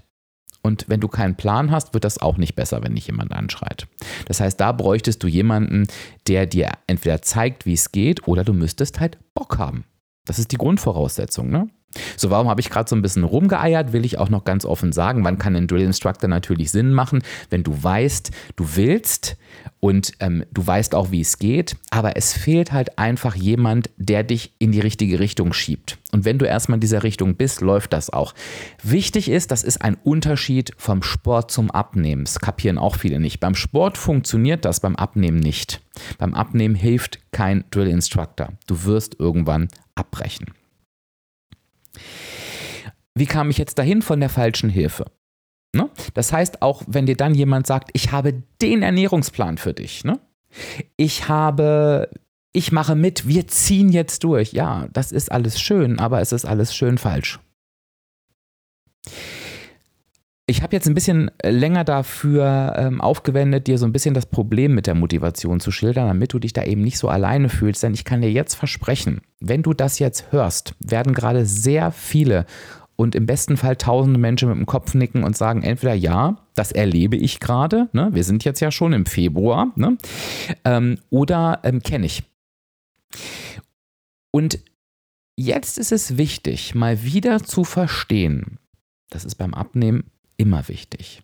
und 0.61 0.85
wenn 0.87 0.99
du 0.99 1.07
keinen 1.07 1.35
Plan 1.35 1.71
hast, 1.71 1.93
wird 1.93 2.03
das 2.03 2.19
auch 2.19 2.37
nicht 2.37 2.55
besser, 2.55 2.83
wenn 2.83 2.95
dich 2.95 3.07
jemand 3.07 3.31
anschreit. 3.31 3.87
Das 4.25 4.39
heißt, 4.39 4.59
da 4.59 4.71
bräuchtest 4.71 5.23
du 5.23 5.27
jemanden, 5.27 5.87
der 6.27 6.45
dir 6.45 6.71
entweder 6.87 7.21
zeigt, 7.21 7.65
wie 7.65 7.73
es 7.73 7.91
geht, 7.91 8.27
oder 8.27 8.43
du 8.43 8.53
müsstest 8.53 8.99
halt 8.99 9.17
Bock 9.33 9.57
haben. 9.57 9.85
Das 10.25 10.39
ist 10.39 10.51
die 10.51 10.57
Grundvoraussetzung, 10.57 11.49
ne? 11.49 11.69
So, 12.15 12.29
warum 12.29 12.47
habe 12.47 12.61
ich 12.61 12.69
gerade 12.69 12.89
so 12.89 12.95
ein 12.95 13.01
bisschen 13.01 13.23
rumgeeiert, 13.23 13.93
will 13.93 14.05
ich 14.05 14.17
auch 14.17 14.29
noch 14.29 14.43
ganz 14.43 14.65
offen 14.65 14.91
sagen. 14.91 15.23
Wann 15.23 15.37
kann 15.37 15.55
ein 15.55 15.67
Drill 15.67 15.81
Instructor 15.81 16.29
natürlich 16.29 16.71
Sinn 16.71 16.93
machen, 16.93 17.23
wenn 17.49 17.63
du 17.63 17.81
weißt, 17.81 18.31
du 18.55 18.75
willst 18.75 19.37
und 19.79 20.11
ähm, 20.19 20.43
du 20.51 20.65
weißt 20.65 20.95
auch, 20.95 21.11
wie 21.11 21.21
es 21.21 21.37
geht, 21.37 21.77
aber 21.89 22.17
es 22.17 22.33
fehlt 22.33 22.71
halt 22.71 22.97
einfach 22.97 23.35
jemand, 23.35 23.89
der 23.97 24.23
dich 24.23 24.53
in 24.59 24.71
die 24.71 24.79
richtige 24.79 25.19
Richtung 25.19 25.53
schiebt. 25.53 25.97
Und 26.11 26.25
wenn 26.25 26.37
du 26.37 26.45
erstmal 26.45 26.77
in 26.77 26.81
dieser 26.81 27.03
Richtung 27.03 27.35
bist, 27.35 27.61
läuft 27.61 27.93
das 27.93 28.09
auch. 28.09 28.33
Wichtig 28.81 29.29
ist, 29.29 29.51
das 29.51 29.63
ist 29.63 29.81
ein 29.81 29.95
Unterschied 30.03 30.71
vom 30.77 31.03
Sport 31.03 31.51
zum 31.51 31.69
Abnehmen. 31.71 32.25
Das 32.25 32.39
kapieren 32.39 32.77
auch 32.77 32.95
viele 32.95 33.19
nicht. 33.19 33.39
Beim 33.39 33.55
Sport 33.55 33.97
funktioniert 33.97 34.65
das, 34.65 34.79
beim 34.79 34.95
Abnehmen 34.95 35.39
nicht. 35.39 35.81
Beim 36.17 36.33
Abnehmen 36.33 36.75
hilft 36.75 37.19
kein 37.31 37.63
Drill 37.71 37.87
Instructor. 37.87 38.49
Du 38.67 38.83
wirst 38.85 39.19
irgendwann 39.19 39.67
abbrechen. 39.95 40.47
Wie 43.15 43.25
kam 43.25 43.49
ich 43.49 43.57
jetzt 43.57 43.79
dahin 43.79 44.01
von 44.01 44.19
der 44.19 44.29
falschen 44.29 44.69
Hilfe? 44.69 45.05
Ne? 45.73 45.89
Das 46.13 46.31
heißt, 46.31 46.61
auch 46.61 46.83
wenn 46.87 47.05
dir 47.05 47.17
dann 47.17 47.35
jemand 47.35 47.67
sagt, 47.67 47.89
ich 47.93 48.11
habe 48.11 48.43
den 48.61 48.83
Ernährungsplan 48.83 49.57
für 49.57 49.73
dich, 49.73 50.03
ne? 50.03 50.19
ich 50.95 51.27
habe, 51.27 52.09
ich 52.53 52.71
mache 52.71 52.95
mit, 52.95 53.27
wir 53.27 53.47
ziehen 53.47 53.89
jetzt 53.89 54.23
durch. 54.23 54.53
Ja, 54.53 54.87
das 54.93 55.11
ist 55.11 55.31
alles 55.31 55.59
schön, 55.59 55.99
aber 55.99 56.21
es 56.21 56.31
ist 56.31 56.45
alles 56.45 56.75
schön 56.75 56.97
falsch. 56.97 57.39
Ich 60.49 60.63
habe 60.63 60.73
jetzt 60.73 60.87
ein 60.87 60.93
bisschen 60.93 61.29
länger 61.43 61.83
dafür 61.83 62.73
ähm, 62.77 63.01
aufgewendet, 63.01 63.67
dir 63.67 63.77
so 63.77 63.85
ein 63.85 63.91
bisschen 63.91 64.13
das 64.13 64.25
Problem 64.25 64.73
mit 64.73 64.87
der 64.87 64.95
Motivation 64.95 65.59
zu 65.59 65.71
schildern, 65.71 66.07
damit 66.07 66.31
du 66.31 66.39
dich 66.39 66.53
da 66.53 66.63
eben 66.63 66.81
nicht 66.81 66.97
so 66.97 67.09
alleine 67.09 67.49
fühlst. 67.49 67.83
Denn 67.83 67.93
ich 67.93 68.05
kann 68.05 68.21
dir 68.21 68.31
jetzt 68.31 68.55
versprechen, 68.55 69.19
wenn 69.41 69.61
du 69.61 69.73
das 69.73 69.99
jetzt 69.99 70.31
hörst, 70.31 70.73
werden 70.79 71.13
gerade 71.13 71.45
sehr 71.45 71.91
viele 71.91 72.45
und 72.95 73.13
im 73.13 73.25
besten 73.25 73.57
Fall 73.57 73.75
tausende 73.75 74.19
Menschen 74.19 74.47
mit 74.47 74.57
dem 74.57 74.65
Kopf 74.65 74.93
nicken 74.93 75.25
und 75.25 75.35
sagen 75.35 75.63
entweder 75.63 75.93
ja, 75.93 76.37
das 76.55 76.71
erlebe 76.71 77.17
ich 77.17 77.41
gerade, 77.41 77.89
ne? 77.91 78.09
wir 78.13 78.23
sind 78.23 78.45
jetzt 78.45 78.61
ja 78.61 78.71
schon 78.71 78.93
im 78.93 79.05
Februar, 79.05 79.73
ne? 79.75 79.97
ähm, 80.63 80.97
oder 81.09 81.59
ähm, 81.63 81.83
kenne 81.83 82.05
ich. 82.05 82.23
Und 84.31 84.59
jetzt 85.35 85.77
ist 85.77 85.91
es 85.91 86.17
wichtig, 86.17 86.73
mal 86.73 87.03
wieder 87.03 87.43
zu 87.43 87.65
verstehen, 87.65 88.59
das 89.09 89.25
ist 89.25 89.35
beim 89.35 89.53
Abnehmen 89.53 90.05
immer 90.37 90.67
wichtig. 90.67 91.23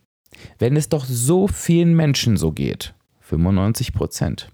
Wenn 0.60 0.76
es 0.76 0.90
doch 0.90 1.06
so 1.06 1.48
vielen 1.48 1.96
Menschen 1.96 2.38
so 2.38 2.52
geht, 2.52 2.94
95 3.22 3.94
Prozent, 3.94 4.52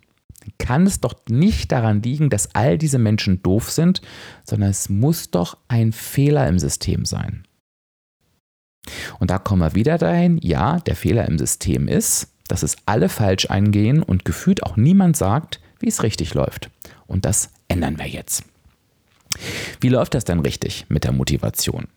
kann 0.57 0.85
es 0.85 0.99
doch 0.99 1.15
nicht 1.27 1.71
daran 1.71 2.01
liegen, 2.01 2.29
dass 2.29 2.55
all 2.55 2.77
diese 2.77 2.99
Menschen 2.99 3.41
doof 3.43 3.69
sind, 3.71 4.01
sondern 4.43 4.69
es 4.69 4.89
muss 4.89 5.31
doch 5.31 5.57
ein 5.67 5.91
Fehler 5.91 6.47
im 6.47 6.59
System 6.59 7.05
sein. 7.05 7.43
Und 9.19 9.29
da 9.29 9.37
kommen 9.37 9.61
wir 9.61 9.75
wieder 9.75 9.97
dahin, 9.97 10.39
ja, 10.41 10.79
der 10.79 10.95
Fehler 10.95 11.27
im 11.27 11.37
System 11.37 11.87
ist, 11.87 12.33
dass 12.47 12.63
es 12.63 12.77
alle 12.85 13.09
falsch 13.09 13.49
eingehen 13.49 14.01
und 14.01 14.25
gefühlt 14.25 14.63
auch 14.63 14.75
niemand 14.75 15.17
sagt, 15.17 15.59
wie 15.79 15.87
es 15.87 16.03
richtig 16.03 16.33
läuft. 16.33 16.71
Und 17.05 17.25
das 17.25 17.51
ändern 17.67 17.99
wir 17.99 18.07
jetzt. 18.07 18.43
Wie 19.79 19.89
läuft 19.89 20.15
das 20.15 20.25
denn 20.25 20.39
richtig 20.39 20.85
mit 20.89 21.03
der 21.03 21.11
Motivation? 21.11 21.87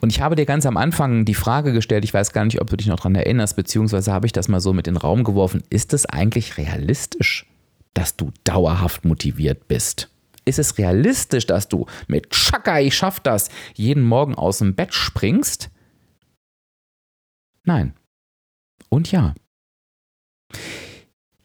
Und 0.00 0.10
ich 0.10 0.20
habe 0.20 0.36
dir 0.36 0.46
ganz 0.46 0.66
am 0.66 0.76
Anfang 0.76 1.24
die 1.24 1.34
Frage 1.34 1.72
gestellt, 1.72 2.04
ich 2.04 2.14
weiß 2.14 2.32
gar 2.32 2.44
nicht, 2.44 2.60
ob 2.60 2.70
du 2.70 2.76
dich 2.76 2.86
noch 2.86 2.96
daran 2.96 3.14
erinnerst, 3.14 3.56
beziehungsweise 3.56 4.12
habe 4.12 4.26
ich 4.26 4.32
das 4.32 4.48
mal 4.48 4.60
so 4.60 4.72
mit 4.72 4.86
in 4.86 4.94
den 4.94 5.00
Raum 5.00 5.24
geworfen, 5.24 5.62
ist 5.70 5.94
es 5.94 6.06
eigentlich 6.06 6.58
realistisch, 6.58 7.46
dass 7.94 8.16
du 8.16 8.32
dauerhaft 8.44 9.04
motiviert 9.04 9.68
bist? 9.68 10.10
Ist 10.44 10.58
es 10.58 10.76
realistisch, 10.76 11.46
dass 11.46 11.68
du 11.68 11.86
mit 12.06 12.30
Chaka, 12.30 12.80
ich 12.80 12.94
schaff 12.96 13.20
das, 13.20 13.48
jeden 13.74 14.02
Morgen 14.02 14.34
aus 14.34 14.58
dem 14.58 14.74
Bett 14.74 14.92
springst? 14.92 15.70
Nein. 17.64 17.94
Und 18.90 19.10
ja. 19.10 19.34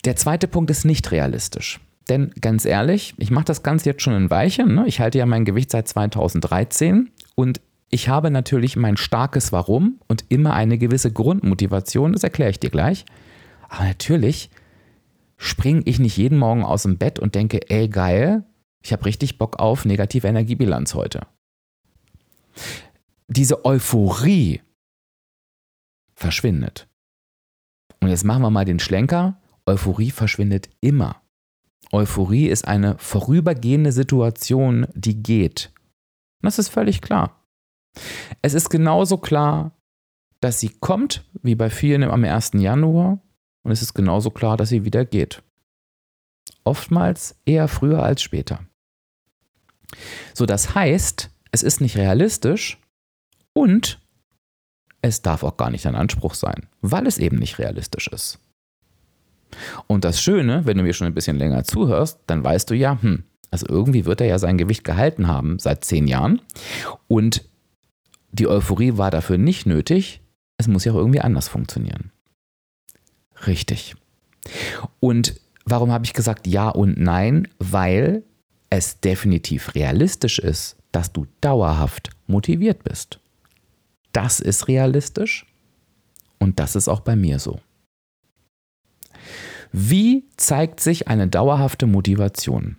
Der 0.05 0.15
zweite 0.15 0.47
Punkt 0.47 0.69
ist 0.69 0.85
nicht 0.85 1.11
realistisch. 1.11 1.79
Denn 2.09 2.31
ganz 2.41 2.65
ehrlich, 2.65 3.13
ich 3.17 3.31
mache 3.31 3.45
das 3.45 3.63
Ganze 3.63 3.89
jetzt 3.89 4.01
schon 4.01 4.13
ein 4.13 4.29
Weilchen. 4.29 4.73
Ne? 4.73 4.85
Ich 4.87 4.99
halte 4.99 5.19
ja 5.19 5.25
mein 5.25 5.45
Gewicht 5.45 5.71
seit 5.71 5.87
2013 5.87 7.11
und 7.35 7.61
ich 7.89 8.07
habe 8.07 8.29
natürlich 8.29 8.75
mein 8.75 8.97
starkes 8.97 9.51
Warum 9.51 9.99
und 10.07 10.25
immer 10.29 10.53
eine 10.53 10.77
gewisse 10.77 11.11
Grundmotivation, 11.11 12.13
das 12.13 12.23
erkläre 12.23 12.51
ich 12.51 12.59
dir 12.59 12.69
gleich. 12.69 13.05
Aber 13.67 13.85
natürlich 13.85 14.49
springe 15.37 15.81
ich 15.85 15.99
nicht 15.99 16.17
jeden 16.17 16.37
Morgen 16.37 16.63
aus 16.63 16.83
dem 16.83 16.97
Bett 16.97 17.17
und 17.19 17.35
denke, 17.35 17.69
ey 17.69 17.87
geil, 17.87 18.43
ich 18.81 18.93
habe 18.93 19.05
richtig 19.05 19.37
Bock 19.37 19.59
auf 19.59 19.85
negative 19.85 20.27
Energiebilanz 20.27 20.93
heute. 20.93 21.21
Diese 23.27 23.65
Euphorie 23.65 24.61
verschwindet. 26.15 26.87
Und 28.01 28.09
jetzt 28.09 28.23
machen 28.23 28.41
wir 28.41 28.49
mal 28.49 28.65
den 28.65 28.79
Schlenker. 28.79 29.41
Euphorie 29.65 30.11
verschwindet 30.11 30.69
immer. 30.81 31.21
Euphorie 31.91 32.47
ist 32.47 32.67
eine 32.67 32.97
vorübergehende 32.97 33.91
Situation, 33.91 34.87
die 34.93 35.21
geht. 35.21 35.71
Das 36.41 36.59
ist 36.59 36.69
völlig 36.69 37.01
klar. 37.01 37.38
Es 38.41 38.53
ist 38.53 38.69
genauso 38.69 39.17
klar, 39.17 39.71
dass 40.41 40.59
sie 40.59 40.69
kommt, 40.69 41.25
wie 41.41 41.55
bei 41.55 41.69
vielen 41.69 42.03
am 42.03 42.23
1. 42.23 42.51
Januar, 42.55 43.19
und 43.63 43.71
es 43.71 43.81
ist 43.81 43.93
genauso 43.93 44.31
klar, 44.31 44.57
dass 44.57 44.69
sie 44.69 44.85
wieder 44.85 45.05
geht. 45.05 45.43
Oftmals 46.63 47.35
eher 47.45 47.67
früher 47.67 48.03
als 48.03 48.21
später. 48.21 48.59
So, 50.33 50.45
das 50.45 50.75
heißt, 50.75 51.29
es 51.51 51.63
ist 51.63 51.81
nicht 51.81 51.97
realistisch 51.97 52.79
und 53.53 53.99
es 55.01 55.21
darf 55.21 55.43
auch 55.43 55.57
gar 55.57 55.69
nicht 55.69 55.85
ein 55.87 55.95
Anspruch 55.95 56.33
sein, 56.33 56.67
weil 56.81 57.07
es 57.07 57.17
eben 57.17 57.37
nicht 57.37 57.59
realistisch 57.59 58.07
ist. 58.07 58.39
Und 59.87 60.05
das 60.05 60.21
Schöne, 60.21 60.65
wenn 60.65 60.77
du 60.77 60.83
mir 60.83 60.93
schon 60.93 61.07
ein 61.07 61.13
bisschen 61.13 61.37
länger 61.37 61.63
zuhörst, 61.63 62.19
dann 62.27 62.43
weißt 62.43 62.69
du 62.69 62.75
ja, 62.75 63.01
hm, 63.01 63.23
also 63.51 63.67
irgendwie 63.67 64.05
wird 64.05 64.21
er 64.21 64.27
ja 64.27 64.39
sein 64.39 64.57
Gewicht 64.57 64.83
gehalten 64.83 65.27
haben 65.27 65.57
seit 65.57 65.83
zehn 65.83 66.07
Jahren. 66.07 66.41
Und 67.07 67.48
die 68.31 68.47
Euphorie 68.47 68.97
war 68.97 69.11
dafür 69.11 69.37
nicht 69.37 69.65
nötig. 69.65 70.21
Es 70.57 70.67
muss 70.67 70.85
ja 70.85 70.91
auch 70.91 70.97
irgendwie 70.97 71.21
anders 71.21 71.47
funktionieren. 71.47 72.11
Richtig. 73.47 73.95
Und 74.99 75.39
warum 75.65 75.91
habe 75.91 76.05
ich 76.05 76.13
gesagt 76.13 76.47
ja 76.47 76.69
und 76.69 76.99
nein? 76.99 77.47
Weil 77.59 78.23
es 78.69 78.99
definitiv 78.99 79.75
realistisch 79.75 80.39
ist, 80.39 80.77
dass 80.91 81.11
du 81.11 81.27
dauerhaft 81.41 82.09
motiviert 82.27 82.83
bist. 82.83 83.19
Das 84.11 84.39
ist 84.39 84.67
realistisch 84.67 85.45
und 86.39 86.59
das 86.59 86.75
ist 86.75 86.87
auch 86.87 87.01
bei 87.01 87.15
mir 87.15 87.39
so. 87.39 87.59
Wie 89.71 90.25
zeigt 90.35 90.79
sich 90.79 91.07
eine 91.07 91.27
dauerhafte 91.27 91.85
Motivation? 91.85 92.77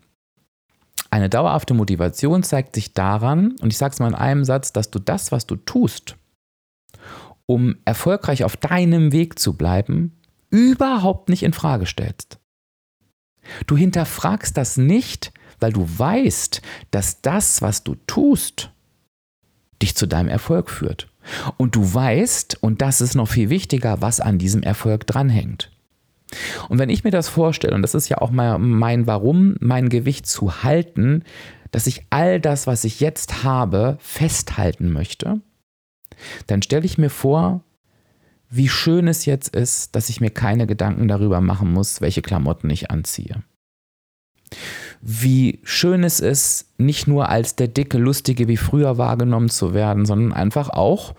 Eine 1.11 1.29
dauerhafte 1.29 1.75
Motivation 1.75 2.43
zeigt 2.43 2.75
sich 2.75 2.95
daran, 2.95 3.57
und 3.61 3.73
ich 3.73 3.79
sage 3.79 3.93
es 3.93 3.99
mal 3.99 4.09
in 4.09 4.15
einem 4.15 4.45
Satz, 4.45 4.73
dass 4.73 4.91
du 4.91 5.01
das, 5.01 5.33
was 5.33 5.47
du 5.47 5.57
tust, 5.57 6.17
um 7.47 7.77
erfolgreich 7.85 8.45
auf 8.45 8.57
deinem 8.57 9.11
Weg 9.11 9.39
zu 9.39 9.55
bleiben, 9.55 10.21
überhaupt 10.51 11.29
nicht 11.29 11.43
in 11.43 11.53
Frage 11.53 11.87
stellst. 11.87 12.39
Du 13.67 13.77
hinterfragst 13.77 14.57
das 14.57 14.77
nicht, 14.77 15.33
weil 15.59 15.73
du 15.73 15.87
weißt, 15.87 16.63
dass 16.91 17.23
das, 17.23 17.61
was 17.61 17.83
du 17.83 17.97
tust, 18.07 18.71
dich 19.83 19.97
zu 19.97 20.07
deinem 20.07 20.29
Erfolg 20.29 20.71
führt. 20.71 21.09
Und 21.57 21.75
du 21.75 21.93
weißt, 21.93 22.63
und 22.63 22.83
das 22.83 23.01
ist 23.01 23.15
noch 23.15 23.29
viel 23.29 23.51
wichtiger, 23.51 24.01
was 24.01 24.21
an 24.21 24.39
diesem 24.39 24.63
Erfolg 24.63 25.07
dranhängt. 25.07 25.70
Und 26.69 26.79
wenn 26.79 26.91
ich 26.91 27.05
mir 27.05 27.11
das 27.11 27.29
vorstelle, 27.29 27.75
und 27.75 27.83
das 27.83 27.95
ist 27.95 28.09
ja 28.09 28.19
auch 28.19 28.31
mein, 28.31 29.07
Warum, 29.07 29.57
mein 29.61 29.89
Gewicht 29.89 30.27
zu 30.27 30.63
halten, 30.63 31.25
dass 31.71 31.87
ich 31.87 32.07
all 32.11 32.41
das, 32.41 32.67
was 32.67 32.85
ich 32.85 33.01
jetzt 33.01 33.45
habe, 33.45 33.97
festhalten 34.01 34.93
möchte, 34.93 35.41
dann 36.47 36.63
stelle 36.63 36.85
ich 36.85 36.99
mir 36.99 37.11
vor, 37.11 37.63
wie 38.49 38.69
schön 38.69 39.07
es 39.07 39.27
jetzt 39.27 39.55
ist, 39.55 39.95
dass 39.95 40.09
ich 40.09 40.21
mir 40.21 40.31
keine 40.31 40.67
Gedanken 40.67 41.07
darüber 41.07 41.41
machen 41.41 41.73
muss, 41.73 42.01
welche 42.01 42.23
Klamotten 42.23 42.69
ich 42.69 42.91
anziehe. 42.91 43.43
Wie 45.01 45.61
schön 45.63 46.03
es 46.03 46.19
ist, 46.19 46.67
nicht 46.77 47.07
nur 47.07 47.29
als 47.29 47.55
der 47.55 47.69
dicke, 47.69 47.97
lustige 47.99 48.49
wie 48.49 48.57
früher 48.57 48.99
wahrgenommen 48.99 49.49
zu 49.49 49.73
werden, 49.73 50.05
sondern 50.05 50.33
einfach 50.33 50.69
auch, 50.69 51.15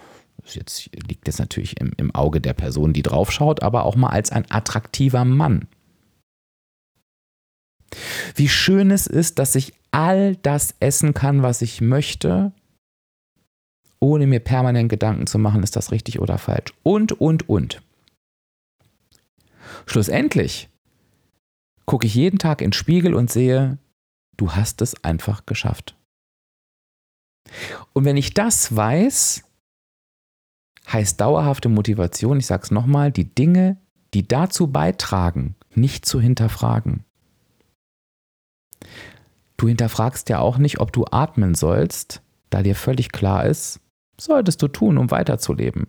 jetzt 0.46 0.90
liegt 1.08 1.28
es 1.28 1.40
natürlich 1.40 1.80
im, 1.80 1.92
im 1.98 2.14
Auge 2.14 2.42
der 2.42 2.54
Person, 2.54 2.94
die 2.94 3.04
draufschaut, 3.04 3.62
aber 3.62 3.86
auch 3.86 3.96
mal 3.96 4.10
als 4.10 4.32
ein 4.32 4.50
attraktiver 4.50 5.26
Mann. 5.26 5.68
Wie 8.36 8.50
schön 8.50 8.92
es 8.92 9.08
ist, 9.08 9.40
dass 9.40 9.56
ich 9.56 9.74
all 9.92 10.38
das 10.38 10.76
essen 10.80 11.14
kann, 11.14 11.44
was 11.44 11.62
ich 11.62 11.82
möchte, 11.82 12.54
ohne 14.00 14.28
mir 14.28 14.40
permanent 14.40 14.90
Gedanken 14.90 15.28
zu 15.28 15.38
machen, 15.38 15.64
ist 15.64 15.76
das 15.76 15.92
richtig 15.92 16.20
oder 16.20 16.38
falsch. 16.38 16.74
Und, 16.84 17.12
und, 17.14 17.50
und. 17.50 17.82
Schlussendlich 19.86 20.70
gucke 21.86 22.08
ich 22.08 22.16
jeden 22.16 22.40
Tag 22.40 22.62
in 22.62 22.68
den 22.68 22.74
Spiegel 22.74 23.14
und 23.14 23.30
sehe, 23.30 23.78
du 24.38 24.54
hast 24.54 24.82
es 24.82 25.04
einfach 25.04 25.46
geschafft. 25.46 25.96
Und 27.94 28.06
wenn 28.06 28.18
ich 28.18 28.34
das 28.34 28.76
weiß, 28.76 29.44
heißt 30.88 31.20
dauerhafte 31.20 31.70
Motivation, 31.70 32.40
ich 32.40 32.46
sage 32.46 32.64
es 32.64 32.72
nochmal, 32.72 33.12
die 33.12 33.34
Dinge, 33.34 33.78
die 34.14 34.28
dazu 34.28 34.68
beitragen, 34.68 35.56
nicht 35.74 36.06
zu 36.06 36.20
hinterfragen. 36.20 37.04
Du 39.58 39.68
hinterfragst 39.68 40.30
ja 40.30 40.40
auch 40.40 40.58
nicht, 40.58 40.80
ob 40.80 40.92
du 40.92 41.06
atmen 41.06 41.56
sollst, 41.56 42.22
da 42.50 42.64
dir 42.64 42.76
völlig 42.76 43.12
klar 43.12 43.46
ist, 43.46 43.80
solltest 44.20 44.62
du 44.62 44.68
tun, 44.68 44.98
um 44.98 45.12
weiterzuleben. 45.12 45.88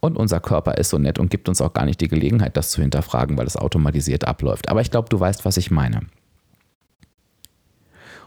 Und 0.00 0.16
unser 0.16 0.40
Körper 0.40 0.76
ist 0.76 0.90
so 0.90 0.98
nett 0.98 1.18
und 1.18 1.30
gibt 1.30 1.48
uns 1.48 1.60
auch 1.60 1.72
gar 1.72 1.86
nicht 1.86 2.00
die 2.00 2.08
Gelegenheit, 2.08 2.56
das 2.56 2.70
zu 2.70 2.82
hinterfragen, 2.82 3.38
weil 3.38 3.46
es 3.46 3.56
automatisiert 3.56 4.26
abläuft. 4.26 4.68
Aber 4.68 4.80
ich 4.80 4.90
glaube, 4.90 5.08
du 5.08 5.18
weißt, 5.18 5.44
was 5.44 5.56
ich 5.56 5.70
meine. 5.70 6.00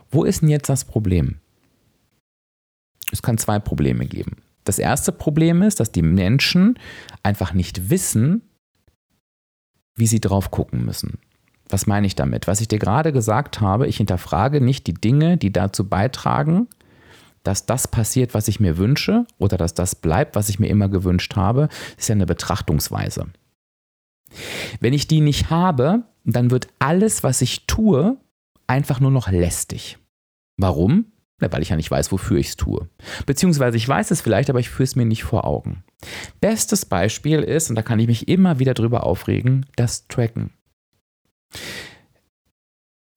Wo 0.09 0.23
ist 0.23 0.41
denn 0.41 0.49
jetzt 0.49 0.69
das 0.69 0.85
Problem? 0.85 1.39
Es 3.11 3.21
kann 3.21 3.37
zwei 3.37 3.59
Probleme 3.59 4.05
geben. 4.05 4.37
Das 4.67 4.79
erste 4.79 5.13
Problem 5.13 5.61
ist, 5.61 5.79
dass 5.79 5.93
die 5.93 6.01
Menschen 6.01 6.77
einfach 7.23 7.53
nicht 7.53 7.89
wissen, 7.89 8.41
wie 9.95 10.07
sie 10.07 10.19
drauf 10.19 10.51
gucken 10.51 10.83
müssen. 10.83 11.19
Was 11.69 11.87
meine 11.87 12.05
ich 12.05 12.15
damit? 12.15 12.47
Was 12.47 12.59
ich 12.59 12.67
dir 12.67 12.77
gerade 12.77 13.13
gesagt 13.13 13.61
habe, 13.61 13.87
ich 13.87 13.95
hinterfrage 13.95 14.59
nicht 14.59 14.85
die 14.85 14.93
Dinge, 14.93 15.37
die 15.37 15.53
dazu 15.53 15.87
beitragen, 15.87 16.67
dass 17.43 17.65
das 17.65 17.87
passiert, 17.87 18.33
was 18.33 18.49
ich 18.49 18.59
mir 18.59 18.77
wünsche 18.77 19.25
oder 19.37 19.55
dass 19.55 19.73
das 19.73 19.95
bleibt, 19.95 20.35
was 20.35 20.49
ich 20.49 20.59
mir 20.59 20.67
immer 20.67 20.89
gewünscht 20.89 21.37
habe, 21.37 21.69
ist 21.97 22.09
ja 22.09 22.15
eine 22.15 22.25
Betrachtungsweise. 22.25 23.27
Wenn 24.81 24.91
ich 24.91 25.07
die 25.07 25.21
nicht 25.21 25.49
habe, 25.49 26.03
dann 26.25 26.51
wird 26.51 26.67
alles, 26.79 27.23
was 27.23 27.41
ich 27.41 27.67
tue, 27.67 28.17
einfach 28.67 28.99
nur 28.99 29.11
noch 29.11 29.31
lästig. 29.31 29.97
Warum? 30.57 31.05
Ja, 31.41 31.51
weil 31.51 31.61
ich 31.61 31.69
ja 31.69 31.75
nicht 31.75 31.91
weiß, 31.91 32.11
wofür 32.11 32.37
ich 32.37 32.47
es 32.47 32.55
tue. 32.55 32.89
Beziehungsweise 33.25 33.77
ich 33.77 33.87
weiß 33.87 34.09
es 34.11 34.21
vielleicht, 34.21 34.49
aber 34.49 34.59
ich 34.59 34.69
führe 34.69 34.85
es 34.85 34.95
mir 34.95 35.05
nicht 35.05 35.23
vor 35.23 35.45
Augen. 35.45 35.83
Bestes 36.41 36.85
Beispiel 36.85 37.41
ist, 37.41 37.69
und 37.69 37.75
da 37.75 37.83
kann 37.83 37.99
ich 37.99 38.07
mich 38.07 38.27
immer 38.27 38.59
wieder 38.59 38.73
drüber 38.73 39.03
aufregen, 39.03 39.65
das 39.75 40.07
Tracken. 40.07 40.51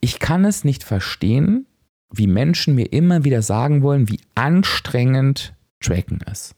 Ich 0.01 0.19
kann 0.19 0.45
es 0.45 0.65
nicht 0.65 0.85
verstehen, 0.85 1.67
wie 2.13 2.27
Menschen 2.27 2.75
mir 2.75 2.93
immer 2.93 3.25
wieder 3.25 3.43
sagen 3.43 3.83
wollen, 3.83 4.09
wie 4.09 4.21
anstrengend 4.35 5.55
Tracken 5.81 6.21
ist. 6.31 6.55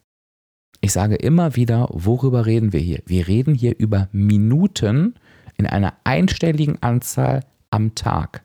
Ich 0.80 0.92
sage 0.92 1.14
immer 1.14 1.54
wieder, 1.54 1.88
worüber 1.92 2.44
reden 2.46 2.72
wir 2.72 2.80
hier? 2.80 3.02
Wir 3.06 3.28
reden 3.28 3.54
hier 3.54 3.78
über 3.78 4.08
Minuten 4.10 5.14
in 5.56 5.66
einer 5.66 5.94
einstelligen 6.02 6.82
Anzahl 6.82 7.44
am 7.70 7.94
Tag. 7.94 8.42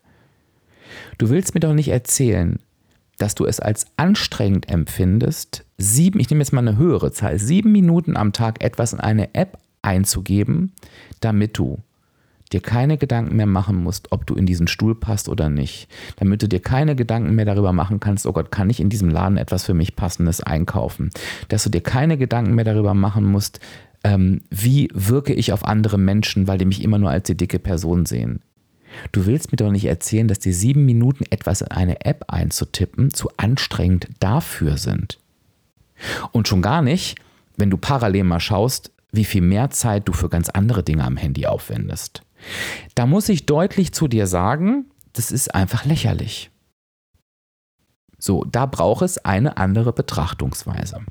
Du 1.18 1.30
willst 1.30 1.56
mir 1.56 1.62
doch 1.62 1.74
nicht 1.74 1.88
erzählen, 1.88 2.60
dass 3.18 3.36
du 3.36 3.46
es 3.46 3.60
als 3.60 3.88
anstrengend 3.98 4.70
empfindest, 4.70 5.66
sieben, 5.78 6.20
ich 6.20 6.30
nehme 6.30 6.42
jetzt 6.42 6.54
mal 6.54 6.68
eine 6.68 6.78
höhere 6.78 7.12
Zahl, 7.12 7.40
sieben 7.40 7.72
Minuten 7.72 8.16
am 8.16 8.34
Tag 8.34 8.64
etwas 8.64 8.94
in 8.94 9.00
eine 9.00 9.34
App 9.34 9.58
einzugeben, 9.82 10.74
damit 11.20 11.58
du 11.58 11.80
dir 12.52 12.62
keine 12.62 12.98
Gedanken 12.98 13.36
mehr 13.36 13.46
machen 13.46 13.76
musst, 13.76 14.12
ob 14.12 14.26
du 14.26 14.36
in 14.36 14.46
diesen 14.46 14.68
Stuhl 14.68 14.96
passt 14.96 15.28
oder 15.28 15.50
nicht. 15.50 15.90
Damit 16.16 16.42
du 16.42 16.48
dir 16.48 16.62
keine 16.62 16.96
Gedanken 16.96 17.36
mehr 17.36 17.46
darüber 17.46 17.74
machen 17.74 18.00
kannst, 18.00 18.26
oh 18.26 18.32
Gott, 18.32 18.52
kann 18.52 18.70
ich 18.70 18.80
in 18.80 18.90
diesem 18.90 19.10
Laden 19.10 19.38
etwas 19.38 19.66
für 19.66 19.74
mich 19.74 19.96
Passendes 19.96 20.42
einkaufen. 20.42 21.10
Dass 21.50 21.64
du 21.64 21.70
dir 21.70 21.82
keine 21.82 22.18
Gedanken 22.18 22.56
mehr 22.56 22.66
darüber 22.66 22.94
machen 22.94 23.26
musst, 23.26 23.60
ähm, 24.04 24.42
wie 24.50 24.90
wirke 24.94 25.34
ich 25.34 25.52
auf 25.52 25.66
andere 25.66 25.98
Menschen, 25.98 26.48
weil 26.48 26.58
die 26.58 26.66
mich 26.66 26.84
immer 26.84 27.00
nur 27.00 27.10
als 27.10 27.28
die 27.28 27.36
dicke 27.36 27.60
Person 27.60 28.06
sehen. 28.06 28.42
Du 29.12 29.26
willst 29.26 29.52
mir 29.52 29.58
doch 29.58 29.72
nicht 29.72 29.86
erzählen, 29.86 30.28
dass 30.28 30.40
die 30.40 30.54
sieben 30.54 30.86
Minuten 30.86 31.26
etwas 31.30 31.62
in 31.62 31.72
eine 31.72 32.06
App 32.06 32.26
einzutippen 32.28 33.14
zu 33.14 33.30
anstrengend 33.38 34.08
dafür 34.20 34.78
sind. 34.78 35.20
Und 36.32 36.48
schon 36.48 36.62
gar 36.62 36.82
nicht, 36.82 37.18
wenn 37.56 37.70
du 37.70 37.78
parallel 37.78 38.24
mal 38.24 38.40
schaust, 38.40 38.92
wie 39.12 39.26
viel 39.26 39.42
mehr 39.42 39.70
Zeit 39.70 40.08
du 40.08 40.14
für 40.14 40.30
ganz 40.30 40.50
andere 40.50 40.84
Dinge 40.84 41.04
am 41.04 41.18
Handy 41.18 41.48
aufwendest. 41.48 42.24
Da 42.96 43.06
muss 43.06 43.30
ich 43.30 43.46
deutlich 43.46 43.94
zu 43.94 44.08
dir 44.08 44.28
sagen, 44.28 44.86
das 45.14 45.32
ist 45.32 45.56
einfach 45.56 45.86
lächerlich. 45.86 46.52
So, 48.20 48.44
da 48.44 48.66
braucht 48.66 49.04
es 49.04 49.18
eine 49.20 49.58
andere 49.58 49.94
Betrachtungsweise. 49.94 51.02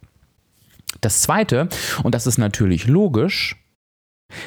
Das 1.01 1.23
Zweite, 1.23 1.69
und 2.03 2.15
das 2.15 2.27
ist 2.27 2.39
natürlich 2.39 2.87
logisch, 2.87 3.57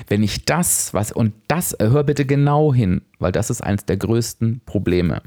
wenn 0.07 0.23
ich 0.23 0.45
das, 0.45 0.93
was, 0.93 1.11
und 1.11 1.33
das, 1.47 1.75
hör 1.79 2.03
bitte 2.03 2.25
genau 2.25 2.73
hin, 2.73 3.01
weil 3.17 3.31
das 3.31 3.49
ist 3.49 3.61
eines 3.61 3.85
der 3.85 3.97
größten 3.97 4.61
Probleme. 4.65 5.21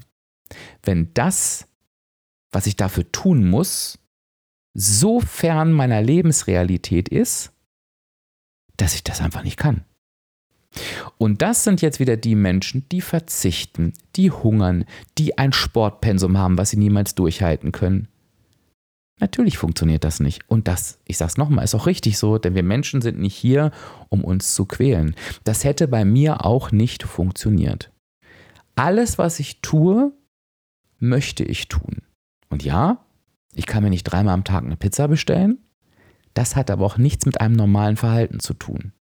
Wenn 0.82 1.12
das, 1.14 1.66
was 2.50 2.66
ich 2.66 2.76
dafür 2.76 3.10
tun 3.12 3.48
muss, 3.48 3.98
so 4.74 5.20
fern 5.20 5.72
meiner 5.72 6.02
Lebensrealität 6.02 7.08
ist, 7.08 7.52
dass 8.76 8.94
ich 8.94 9.04
das 9.04 9.20
einfach 9.20 9.44
nicht 9.44 9.56
kann. 9.56 9.84
Und 11.18 11.42
das 11.42 11.64
sind 11.64 11.82
jetzt 11.82 12.00
wieder 12.00 12.16
die 12.16 12.34
Menschen, 12.34 12.88
die 12.90 13.02
verzichten, 13.02 13.92
die 14.16 14.30
hungern, 14.30 14.86
die 15.18 15.36
ein 15.36 15.52
Sportpensum 15.52 16.38
haben, 16.38 16.56
was 16.56 16.70
sie 16.70 16.78
niemals 16.78 17.14
durchhalten 17.14 17.72
können. 17.72 18.08
Natürlich 19.22 19.56
funktioniert 19.56 20.02
das 20.02 20.18
nicht. 20.18 20.42
Und 20.50 20.66
das, 20.66 20.98
ich 21.06 21.16
sag's 21.16 21.36
nochmal, 21.36 21.62
ist 21.62 21.76
auch 21.76 21.86
richtig 21.86 22.18
so, 22.18 22.38
denn 22.38 22.56
wir 22.56 22.64
Menschen 22.64 23.00
sind 23.00 23.20
nicht 23.20 23.36
hier, 23.36 23.70
um 24.08 24.24
uns 24.24 24.52
zu 24.52 24.66
quälen. 24.66 25.14
Das 25.44 25.62
hätte 25.62 25.86
bei 25.86 26.04
mir 26.04 26.44
auch 26.44 26.72
nicht 26.72 27.04
funktioniert. 27.04 27.92
Alles, 28.74 29.18
was 29.18 29.38
ich 29.38 29.60
tue, 29.60 30.12
möchte 30.98 31.44
ich 31.44 31.68
tun. 31.68 31.98
Und 32.48 32.64
ja, 32.64 33.04
ich 33.54 33.66
kann 33.66 33.84
mir 33.84 33.90
nicht 33.90 34.02
dreimal 34.02 34.34
am 34.34 34.42
Tag 34.42 34.64
eine 34.64 34.76
Pizza 34.76 35.06
bestellen. 35.06 35.58
Das 36.34 36.56
hat 36.56 36.68
aber 36.68 36.84
auch 36.84 36.98
nichts 36.98 37.24
mit 37.24 37.40
einem 37.40 37.54
normalen 37.54 37.96
Verhalten 37.96 38.40
zu 38.40 38.54
tun 38.54 38.92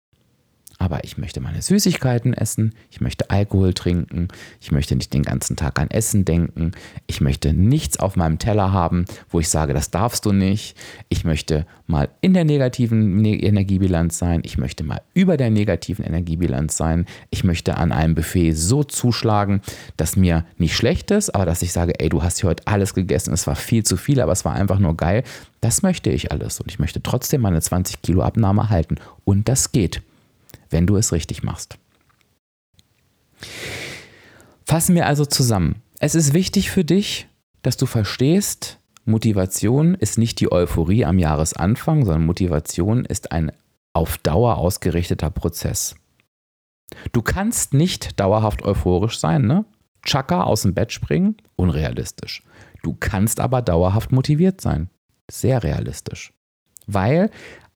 aber 0.82 1.04
ich 1.04 1.20
möchte 1.20 1.42
meine 1.42 1.62
Süßigkeiten 1.62 2.34
essen, 2.34 2.74
ich 2.90 3.02
möchte 3.02 3.30
Alkohol 3.30 3.72
trinken, 3.76 4.30
ich 4.60 4.72
möchte 4.72 4.96
nicht 4.96 5.14
den 5.14 5.22
ganzen 5.22 5.56
Tag 5.56 5.80
an 5.80 5.92
Essen 5.92 6.26
denken, 6.26 6.72
ich 7.06 7.22
möchte 7.22 7.54
nichts 7.54 8.00
auf 8.00 8.16
meinem 8.16 8.40
Teller 8.40 8.74
haben, 8.74 9.06
wo 9.30 9.40
ich 9.40 9.48
sage, 9.48 9.76
das 9.76 9.92
darfst 9.92 10.26
du 10.26 10.32
nicht, 10.32 10.76
ich 11.08 11.24
möchte 11.24 11.68
mal 11.86 12.10
in 12.22 12.34
der 12.34 12.46
negativen 12.46 13.22
ne 13.22 13.40
Energiebilanz 13.40 14.18
sein, 14.18 14.42
ich 14.44 14.58
möchte 14.58 14.84
mal 14.84 15.02
über 15.14 15.38
der 15.38 15.52
negativen 15.52 16.04
Energiebilanz 16.04 16.76
sein, 16.78 17.06
ich 17.30 17.44
möchte 17.44 17.78
an 17.78 17.92
einem 17.92 18.16
Buffet 18.16 18.54
so 18.54 18.84
zuschlagen, 18.84 19.62
dass 19.98 20.16
mir 20.16 20.46
nicht 20.58 20.76
schlecht 20.76 21.12
ist, 21.12 21.30
aber 21.30 21.46
dass 21.46 21.62
ich 21.62 21.74
sage, 21.74 22.00
ey, 22.00 22.10
du 22.10 22.24
hast 22.24 22.40
hier 22.40 22.50
heute 22.50 22.66
alles 22.66 22.96
gegessen, 22.96 23.36
es 23.36 23.46
war 23.46 23.56
viel 23.56 23.84
zu 23.84 23.98
viel, 23.98 24.20
aber 24.20 24.32
es 24.32 24.46
war 24.46 24.56
einfach 24.56 24.80
nur 24.80 24.98
geil, 24.98 25.24
das 25.60 25.84
möchte 25.84 26.10
ich 26.10 26.32
alles 26.32 26.60
und 26.60 26.72
ich 26.72 26.80
möchte 26.80 27.04
trotzdem 27.04 27.42
meine 27.42 27.62
20 27.62 28.02
Kilo 28.02 28.24
Abnahme 28.24 28.72
halten. 28.72 28.96
Und 29.26 29.48
das 29.48 29.72
geht 29.72 30.02
wenn 30.72 30.88
du 30.88 30.98
es 30.98 31.12
richtig 31.12 31.44
machst. 31.44 31.78
Fassen 34.66 34.96
wir 34.96 35.06
also 35.06 35.26
zusammen. 35.26 35.82
Es 36.00 36.16
ist 36.16 36.34
wichtig 36.34 36.72
für 36.72 36.84
dich, 36.84 37.28
dass 37.62 37.78
du 37.78 37.86
verstehst, 37.86 38.80
Motivation 39.06 39.96
ist 39.96 40.18
nicht 40.18 40.40
die 40.40 40.52
Euphorie 40.52 41.06
am 41.06 41.20
Jahresanfang, 41.20 42.06
sondern 42.06 42.26
Motivation 42.26 43.06
ist 43.06 43.32
ein 43.32 43.52
auf 43.94 44.18
Dauer 44.20 44.58
ausgerichteter 44.58 45.30
Prozess. 45.30 45.96
Du 47.12 47.22
kannst 47.22 47.74
nicht 47.74 48.20
dauerhaft 48.20 48.64
euphorisch 48.64 49.20
sein, 49.20 49.44
ne? 49.44 49.66
Chaka 50.04 50.44
aus 50.44 50.64
dem 50.64 50.74
Bett 50.74 50.92
springen, 50.92 51.38
unrealistisch. 51.56 52.44
Du 52.84 52.96
kannst 53.00 53.40
aber 53.40 53.62
dauerhaft 53.62 54.12
motiviert 54.12 54.62
sein, 54.62 54.90
sehr 55.30 55.64
realistisch. 55.64 56.34
Weil 56.88 57.30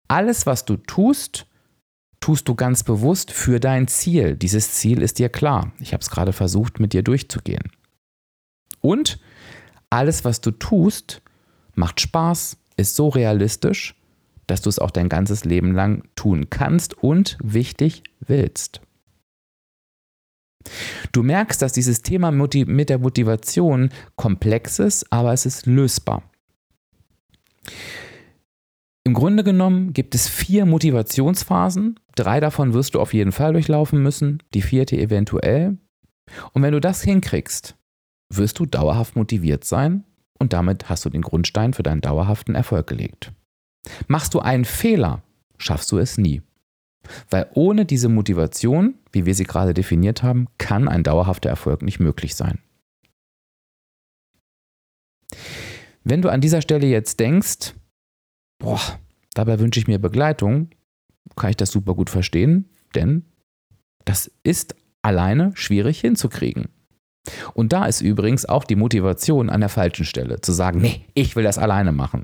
alles, 0.08 0.46
was 0.46 0.66
du 0.66 0.78
tust, 0.78 1.46
tust 2.20 2.48
du 2.48 2.56
ganz 2.56 2.84
bewusst 2.84 3.32
für 3.32 3.60
dein 3.60 3.88
Ziel. 3.88 4.36
Dieses 4.36 4.74
Ziel 4.74 5.02
ist 5.02 5.20
dir 5.20 5.30
klar. 5.30 5.72
Ich 5.80 5.94
habe 5.94 6.02
es 6.02 6.10
gerade 6.10 6.34
versucht, 6.34 6.80
mit 6.80 6.94
dir 6.94 7.04
durchzugehen. 7.04 7.72
Und 8.82 9.20
alles, 9.90 10.26
was 10.26 10.42
du 10.42 10.52
tust, 10.52 11.22
macht 11.74 12.02
Spaß, 12.02 12.58
ist 12.78 12.96
so 12.96 13.10
realistisch, 13.10 13.96
dass 14.48 14.62
du 14.62 14.70
es 14.70 14.80
auch 14.80 14.92
dein 14.92 15.10
ganzes 15.10 15.46
Leben 15.46 15.74
lang 15.74 16.04
tun 16.16 16.50
kannst 16.50 16.94
und 16.96 17.38
wichtig 17.42 18.04
willst. 18.20 18.82
Du 21.12 21.24
merkst, 21.24 21.62
dass 21.62 21.74
dieses 21.74 22.02
Thema 22.02 22.32
mit 22.32 22.90
der 22.90 22.98
Motivation 22.98 23.90
komplex 24.16 24.80
ist, 24.80 25.12
aber 25.12 25.34
es 25.34 25.46
ist 25.46 25.66
lösbar. 25.66 26.24
Im 29.08 29.14
Grunde 29.14 29.44
genommen 29.44 29.94
gibt 29.94 30.16
es 30.16 30.28
vier 30.28 30.66
Motivationsphasen. 30.66 32.00
Drei 32.16 32.40
davon 32.40 32.74
wirst 32.74 32.96
du 32.96 33.00
auf 33.00 33.14
jeden 33.14 33.32
Fall 33.32 33.54
durchlaufen 33.54 34.02
müssen, 34.02 34.42
die 34.56 34.64
vierte 34.64 34.98
eventuell. 34.98 35.78
Und 36.54 36.64
wenn 36.64 36.74
du 36.74 36.82
das 36.82 37.04
hinkriegst, 37.04 37.76
wirst 38.34 38.58
du 38.58 38.66
dauerhaft 38.66 39.16
motiviert 39.16 39.64
sein 39.64 40.06
und 40.40 40.54
damit 40.54 40.90
hast 40.90 41.06
du 41.06 41.12
den 41.12 41.22
Grundstein 41.22 41.74
für 41.74 41.84
deinen 41.84 42.02
dauerhaften 42.02 42.56
Erfolg 42.56 42.88
gelegt. 42.88 43.32
Machst 44.08 44.34
du 44.34 44.40
einen 44.40 44.66
Fehler, 44.66 45.22
schaffst 45.60 45.92
du 45.92 46.00
es 46.00 46.18
nie. 46.18 46.42
Weil 47.30 47.48
ohne 47.54 47.86
diese 47.86 48.10
Motivation, 48.10 48.96
wie 49.12 49.28
wir 49.28 49.36
sie 49.36 49.44
gerade 49.44 49.76
definiert 49.76 50.24
haben, 50.24 50.48
kann 50.58 50.88
ein 50.88 51.04
dauerhafter 51.04 51.50
Erfolg 51.50 51.84
nicht 51.84 52.00
möglich 52.00 52.34
sein. 52.34 52.58
Wenn 56.04 56.24
du 56.24 56.30
an 56.30 56.42
dieser 56.42 56.64
Stelle 56.64 56.88
jetzt 56.88 57.20
denkst, 57.20 57.76
boah, 58.66 58.82
dabei 59.34 59.60
wünsche 59.60 59.80
ich 59.80 59.88
mir 59.88 60.00
Begleitung, 60.00 60.70
kann 61.36 61.52
ich 61.52 61.58
das 61.58 61.72
super 61.72 61.94
gut 61.94 62.10
verstehen, 62.10 62.70
denn 62.96 63.26
das 64.04 64.32
ist 64.44 64.76
alleine 65.02 65.52
schwierig 65.56 66.02
hinzukriegen. 66.02 66.66
Und 67.54 67.74
da 67.74 67.86
ist 67.86 68.02
übrigens 68.02 68.46
auch 68.46 68.64
die 68.64 68.76
Motivation 68.76 69.50
an 69.50 69.62
der 69.62 69.70
falschen 69.70 70.06
Stelle, 70.06 70.42
zu 70.42 70.52
sagen, 70.52 70.80
nee, 70.82 71.06
ich 71.14 71.36
will 71.36 71.44
das 71.44 71.58
alleine 71.58 71.92
machen. 71.92 72.24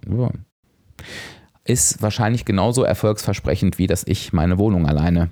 Ist 1.63 2.01
wahrscheinlich 2.01 2.45
genauso 2.45 2.83
erfolgsversprechend, 2.83 3.77
wie 3.77 3.87
dass 3.87 4.05
ich 4.05 4.33
meine 4.33 4.57
Wohnung 4.57 4.87
alleine 4.87 5.29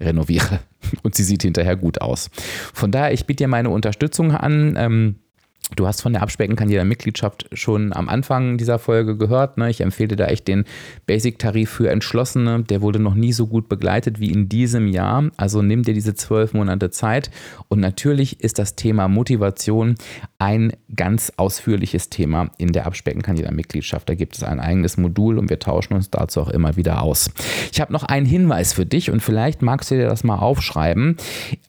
renoviere. 0.00 0.60
Und 1.02 1.14
sie 1.14 1.24
sieht 1.24 1.42
hinterher 1.42 1.76
gut 1.76 2.00
aus. 2.00 2.30
Von 2.74 2.92
daher, 2.92 3.12
ich 3.12 3.26
biete 3.26 3.44
dir 3.44 3.48
meine 3.48 3.70
Unterstützung 3.70 4.32
an. 4.32 4.74
Ähm, 4.76 5.16
Du 5.74 5.86
hast 5.86 6.00
von 6.00 6.12
der 6.12 6.22
Abspecken 6.22 6.54
kann 6.54 6.70
jeder 6.70 6.84
Mitgliedschaft 6.84 7.48
schon 7.52 7.92
am 7.92 8.08
Anfang 8.08 8.56
dieser 8.56 8.78
Folge 8.78 9.16
gehört. 9.16 9.58
Ne? 9.58 9.68
Ich 9.68 9.80
empfehle 9.80 10.14
da 10.14 10.26
echt 10.26 10.46
den 10.46 10.64
Basic-Tarif 11.06 11.68
für 11.68 11.90
Entschlossene. 11.90 12.62
Der 12.62 12.82
wurde 12.82 13.00
noch 13.00 13.14
nie 13.14 13.32
so 13.32 13.48
gut 13.48 13.68
begleitet 13.68 14.20
wie 14.20 14.30
in 14.30 14.48
diesem 14.48 14.86
Jahr. 14.86 15.28
Also 15.36 15.62
nimm 15.62 15.82
dir 15.82 15.92
diese 15.92 16.14
zwölf 16.14 16.54
Monate 16.54 16.90
Zeit. 16.90 17.32
Und 17.66 17.80
natürlich 17.80 18.40
ist 18.40 18.60
das 18.60 18.76
Thema 18.76 19.08
Motivation 19.08 19.96
ein 20.38 20.72
ganz 20.94 21.32
ausführliches 21.36 22.10
Thema 22.10 22.50
in 22.58 22.72
der 22.72 22.86
Abspecken 22.86 23.22
kann 23.22 23.36
jeder 23.36 23.52
Mitgliedschaft. 23.52 24.08
Da 24.08 24.14
gibt 24.14 24.36
es 24.36 24.44
ein 24.44 24.60
eigenes 24.60 24.96
Modul 24.96 25.36
und 25.36 25.50
wir 25.50 25.58
tauschen 25.58 25.94
uns 25.94 26.10
dazu 26.10 26.42
auch 26.42 26.50
immer 26.50 26.76
wieder 26.76 27.02
aus. 27.02 27.30
Ich 27.72 27.80
habe 27.80 27.92
noch 27.92 28.04
einen 28.04 28.26
Hinweis 28.26 28.72
für 28.72 28.86
dich 28.86 29.10
und 29.10 29.20
vielleicht 29.20 29.62
magst 29.62 29.90
du 29.90 29.96
dir 29.96 30.08
das 30.08 30.22
mal 30.22 30.38
aufschreiben. 30.38 31.16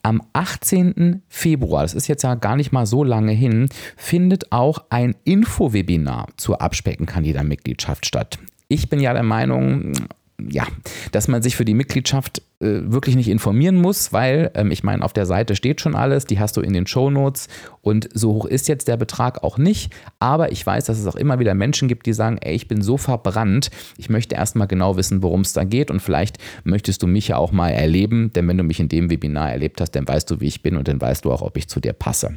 Am 0.04 0.22
18. 0.34 1.24
Februar, 1.30 1.82
das 1.82 1.96
ist 1.96 2.08
jetzt 2.08 2.24
ja 2.24 2.36
gar 2.36 2.56
nicht 2.56 2.72
mal 2.72 2.86
so 2.86 3.04
lange 3.04 3.32
hin, 3.32 3.70
findet 3.96 4.52
auch 4.52 4.84
ein 4.90 5.16
Infowebinar 5.24 6.28
zur 6.38 6.62
Abspeckenkandidat-Mitgliedschaft 6.62 8.06
statt. 8.06 8.40
Ich 8.68 8.90
bin 8.90 9.00
ja 9.00 9.14
der 9.14 9.24
Meinung, 9.24 9.94
ja, 10.40 10.68
dass 11.12 11.28
man 11.28 11.42
sich 11.42 11.56
für 11.56 11.66
die 11.66 11.74
Mitgliedschaft 11.74 12.42
äh, 12.60 12.92
wirklich 12.92 13.16
nicht 13.16 13.28
informieren 13.28 13.76
muss, 13.76 14.14
weil 14.14 14.52
ähm, 14.54 14.70
ich 14.70 14.84
meine, 14.84 15.04
auf 15.04 15.14
der 15.14 15.26
Seite 15.26 15.56
steht 15.56 15.82
schon 15.82 15.96
alles, 15.96 16.26
die 16.26 16.40
hast 16.40 16.58
du 16.58 16.62
in 16.62 16.74
den 16.74 16.86
Show 16.86 17.10
Notes 17.10 17.48
und 17.82 18.08
so 18.14 18.34
hoch 18.34 18.46
ist 18.46 18.68
jetzt 18.68 18.88
der 18.88 18.98
Betrag 18.98 19.44
auch 19.44 19.58
nicht. 19.58 19.94
Aber 20.20 20.52
ich 20.52 20.66
weiß, 20.66 20.86
dass 20.86 21.00
es 21.00 21.08
auch 21.08 21.16
immer 21.16 21.40
wieder 21.40 21.56
Menschen 21.56 21.88
gibt, 21.88 22.06
die 22.06 22.14
sagen, 22.14 22.38
ey, 22.40 22.56
ich 22.56 22.68
bin 22.68 22.84
so 22.84 22.98
verbrannt, 22.98 23.72
ich 23.98 24.10
möchte 24.10 24.36
erstmal 24.36 24.68
genau 24.68 24.96
wissen, 24.96 25.24
worum 25.24 25.42
es 25.42 25.54
da 25.54 25.64
geht 25.64 25.90
und 25.90 26.02
vielleicht 26.02 26.38
möchtest 26.64 27.02
du 27.02 27.08
mich 27.08 27.30
ja 27.30 27.38
auch 27.38 27.52
mal 27.52 27.70
erleben, 27.70 28.32
denn 28.34 28.48
wenn 28.48 28.58
du 28.58 28.64
mich 28.64 28.80
in 28.80 28.90
dem 28.90 29.10
Webinar 29.10 29.52
erlebt 29.52 29.82
hast, 29.82 29.92
dann 29.92 30.08
weißt 30.08 30.30
du, 30.30 30.40
wie 30.40 30.48
ich 30.48 30.62
bin 30.62 30.78
und 30.78 30.88
dann 30.88 31.02
weißt 31.02 31.26
du 31.26 31.32
auch, 31.32 31.42
ob 31.42 31.58
ich 31.58 31.68
zu 31.68 31.80
dir 31.80 31.94
passe. 31.94 32.36